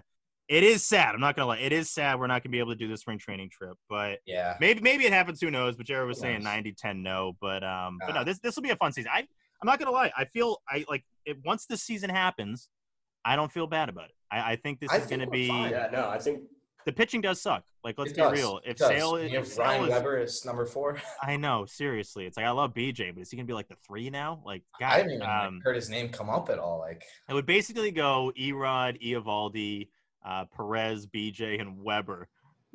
[0.49, 2.73] it is sad i'm not gonna lie it is sad we're not gonna be able
[2.73, 5.87] to do the spring training trip but yeah, maybe maybe it happens who knows but
[5.87, 8.19] jared was saying 90 10 no but um but Ah.
[8.21, 10.59] no this this will be a fun season i i'm not gonna lie i feel
[10.69, 12.69] i like it once this season happens
[13.25, 15.49] i don't feel bad about it i i think this I is think gonna be
[15.49, 15.71] fine.
[15.71, 16.43] yeah, no, I think
[16.87, 18.33] the pitching does suck like let's It be does.
[18.33, 20.97] real if sale you if sale Ryan is, Weber is number four.
[21.23, 23.77] i know seriously it's like i love bj but is he gonna be like the
[23.87, 26.79] three now like I haven't even um, heard his name come up at all.
[26.79, 29.89] Like, It would basically go Erod, Eovaldi,
[30.25, 32.29] uh, Perez, BJ, and Weber.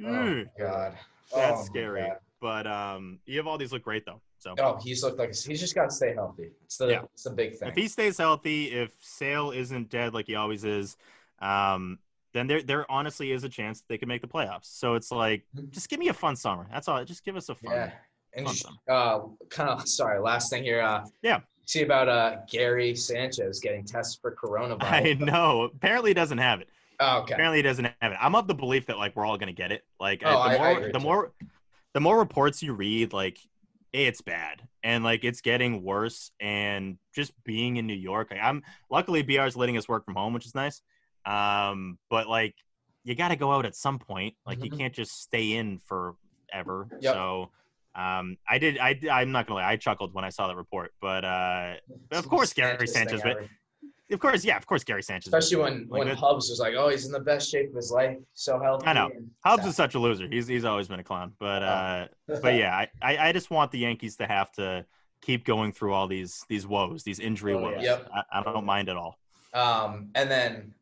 [0.05, 0.97] oh god,
[1.35, 2.01] that's Oh scary.
[2.01, 2.17] God.
[2.41, 4.21] But um, Eovaldi's look great though.
[4.39, 6.51] So Oh, he's looked like he's just got to stay healthy.
[6.65, 7.01] It's the Yeah.
[7.13, 7.69] it's the big thing.
[7.69, 10.97] if he stays healthy, if Sale isn't dead like he always is,
[11.39, 11.99] um,
[12.33, 14.65] then there there honestly is a chance that they can make the playoffs.
[14.65, 15.69] So it's like, Mhm.
[15.71, 16.67] just give me a fun summer.
[16.71, 17.03] That's all.
[17.05, 17.71] Just give us a fun.
[17.73, 17.91] yeah,
[18.33, 19.19] and fun uh,
[19.49, 20.19] kind of sorry.
[20.19, 20.81] Last thing here.
[20.81, 21.39] Uh, Yeah.
[21.65, 24.81] See about uh Gary Sanchez getting tested for coronavirus.
[24.81, 25.69] I know.
[25.73, 26.67] Apparently, he doesn't have it.
[26.99, 27.33] Oh, okay.
[27.33, 28.17] Apparently, he doesn't have it.
[28.21, 29.83] I'm of the belief that like we're all gonna get it.
[29.99, 31.03] Like Oh, uh, the I- I more agree, the too.
[31.03, 31.33] more
[31.93, 33.37] the more reports you read, like
[33.91, 36.31] it's bad and like it's getting worse.
[36.39, 40.33] And just being in New York, like, I'm luckily BR's letting us work from home,
[40.33, 40.81] which is nice.
[41.25, 42.55] Um, but like
[43.03, 44.33] you got to go out at some point.
[44.45, 44.77] Like you Mhm.
[44.79, 46.87] can't just stay in forever.
[47.01, 47.13] Yep.
[47.13, 47.51] So.
[47.95, 48.79] Um, I did.
[48.79, 48.99] I.
[49.11, 49.69] I'm not gonna lie.
[49.69, 51.75] I chuckled when I saw that report, but uh,
[52.11, 53.49] of course, Gary Sanchez, thing but- ever.
[54.11, 55.27] Of course, yeah, of course, Gary Sanchez.
[55.33, 57.75] especially when Like, when that- Hubs was like, "Oh, he's in the best shape of
[57.75, 59.09] his life, so healthy." I know.
[59.45, 60.27] Hubs is such a loser.
[60.27, 61.33] He's he's always been a clown.
[61.39, 62.07] But uh,
[62.41, 64.85] but yeah, I, I I just want the Yankees to have to
[65.21, 67.75] keep going through all these these woes, these injury Oh, woes.
[67.77, 67.83] yeah.
[67.97, 68.09] Yep.
[68.13, 69.17] I, I don't mind at all.
[69.53, 70.73] Um, and then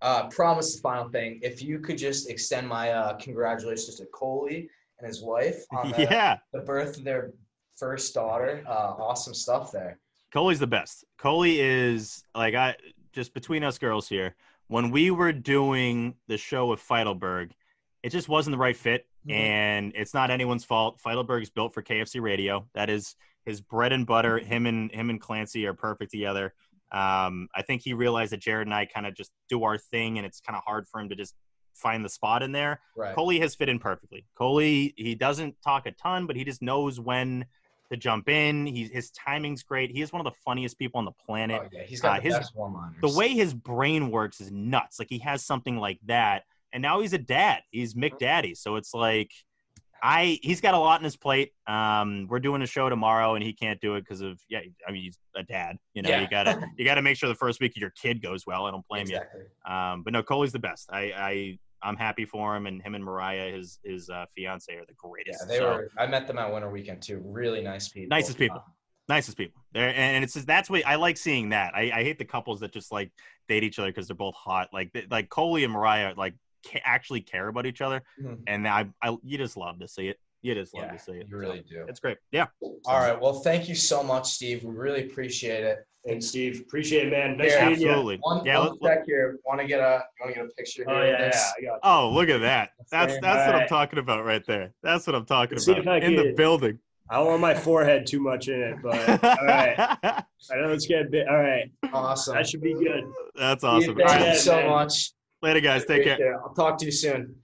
[0.00, 1.40] uh, promise the final thing.
[1.42, 6.02] If you could just extend my uh, congratulations to Coley and his wife on the,
[6.10, 6.38] yeah.
[6.52, 7.32] the birth of their
[7.76, 8.62] first daughter.
[8.68, 9.98] Uh, awesome stuff there.
[10.32, 11.04] Coley's the best.
[11.18, 12.76] Coley is like I
[13.12, 14.34] just between us girls here.
[14.68, 17.50] When we were doing the show with Feitelberg,
[18.02, 19.32] it just wasn't the right fit, Mhm.
[19.34, 20.98] and it's not anyone's fault.
[21.04, 22.66] Feitelberg's built for KFC Radio.
[22.74, 23.14] That is
[23.44, 24.38] his bread and butter.
[24.38, 26.54] Him and him and Clancy are perfect together.
[26.90, 30.18] Um, I think he realized that Jared and I kind of just do our thing,
[30.18, 31.34] and it's kind of hard for him to just
[31.74, 32.80] find the spot in there.
[32.96, 33.14] Right.
[33.14, 34.26] Coley has fit in perfectly.
[34.36, 37.46] Coley, he doesn't talk a ton, but he just knows when
[37.92, 38.66] to jump in.
[38.66, 39.90] He's his timing's great.
[39.90, 41.60] He is one of the funniest people on the planet.
[41.64, 42.96] Oh, yeah, he's got Uh, the his- best one-liners.
[43.00, 44.98] The way his brain works is nuts.
[44.98, 47.62] Like he has something like that, and now he's a dad.
[47.70, 49.30] He's Mick Daddy, so it's like.
[50.04, 51.52] I he's got a lot on his plate.
[51.68, 54.58] Um, we're doing a show tomorrow, and he can't do it because of yeah.
[54.84, 55.76] I mean, he's a dad.
[55.94, 56.22] You know, Yeah.
[56.22, 58.66] you gotta you gotta make sure the first week your kid goes well.
[58.66, 59.20] I don't blame you.
[59.64, 60.88] Um, but no, Coley's the best.
[60.92, 64.84] I, I I'm happy for him, and him and Mariah, his his uh, fiance, are
[64.86, 65.40] the greatest.
[65.42, 65.88] Yeah, they So, were.
[65.98, 67.20] I met them at Winter Weekend too.
[67.24, 68.08] Really nice people.
[68.16, 68.58] Nicest people.
[68.58, 68.70] Uh,
[69.08, 69.62] nicest people.
[69.72, 71.50] There, and it's just, that's what I like seeing.
[71.50, 73.10] That I, I hate the couples that just like
[73.48, 74.68] date each other because they're both hot.
[74.72, 76.34] Like they- like Coley and Mariah like
[76.66, 78.42] ca- actually care about each other, Mhm.
[78.46, 80.18] and I, I you just love to see it.
[80.42, 81.26] You just love yeah, to see it.
[81.28, 81.84] you really do.
[81.88, 82.18] It's great.
[82.32, 82.46] Yeah.
[82.60, 83.20] All right.
[83.20, 84.64] Well, thank you so much, Steve.
[84.64, 85.78] We really appreciate it.
[86.06, 86.60] Thanks, Steve.
[86.66, 87.36] Appreciate it, man.
[87.36, 87.88] Nice Yeah, meeting you.
[87.90, 88.18] Absolutely.
[88.22, 88.58] One, yeah.
[88.58, 89.38] one let- let- sec here.
[89.46, 90.02] Want to get a?
[90.20, 91.00] Want to get a picture oh, here?
[91.00, 91.52] Oh of yeah, this?
[91.62, 91.70] yeah.
[91.84, 92.70] Oh, look at that.
[92.90, 93.22] That's Frame.
[93.22, 94.72] that's what I'm talking about right there.
[94.82, 96.78] That's what I'm talking Let's about if I in the can- building.
[97.10, 99.74] I don't want my forehead too much in it, but all right.
[99.78, 100.24] I
[100.56, 101.28] know it's getting bit.
[101.28, 102.34] All right, Awesome.
[102.34, 103.04] that should be good.
[103.34, 103.96] That's Steve, awesome.
[103.96, 104.70] thank All you so man.
[104.70, 105.12] much.
[105.42, 105.84] Later, guys.
[105.84, 106.14] Take care.
[106.14, 106.36] Appreciate it.
[106.42, 107.34] I'll talk to you soon.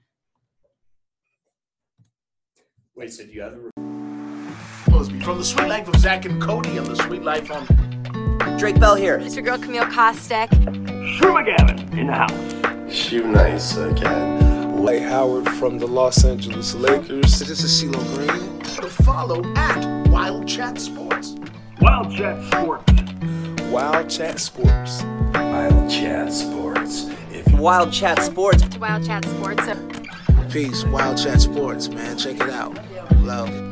[2.96, 6.84] Wait, so do you have the from the Suite Life of Zack and Cody on
[6.86, 7.66] the Suite Life on
[8.58, 9.18] Drake Bell here.
[9.18, 10.50] It's your girl Camille Kostek.
[11.16, 12.92] Sure McGavin in the house.
[12.92, 14.82] Shoe nice again.
[14.82, 17.38] Lay Howard from the Los Angeles Lakers.
[17.38, 18.58] This is CeeLo Green.
[18.60, 21.36] to follow at Wild Chat Sports.
[21.80, 22.92] Wild Chat Sports.
[23.70, 25.04] Wild Chat Sports.
[27.30, 28.76] If Wild Chat Sports.
[28.78, 29.62] Wild Chat Sports.
[30.52, 30.84] Peace.
[30.86, 32.18] Wild Chat Sports, man.
[32.18, 32.76] Check it out.
[33.18, 33.67] Love.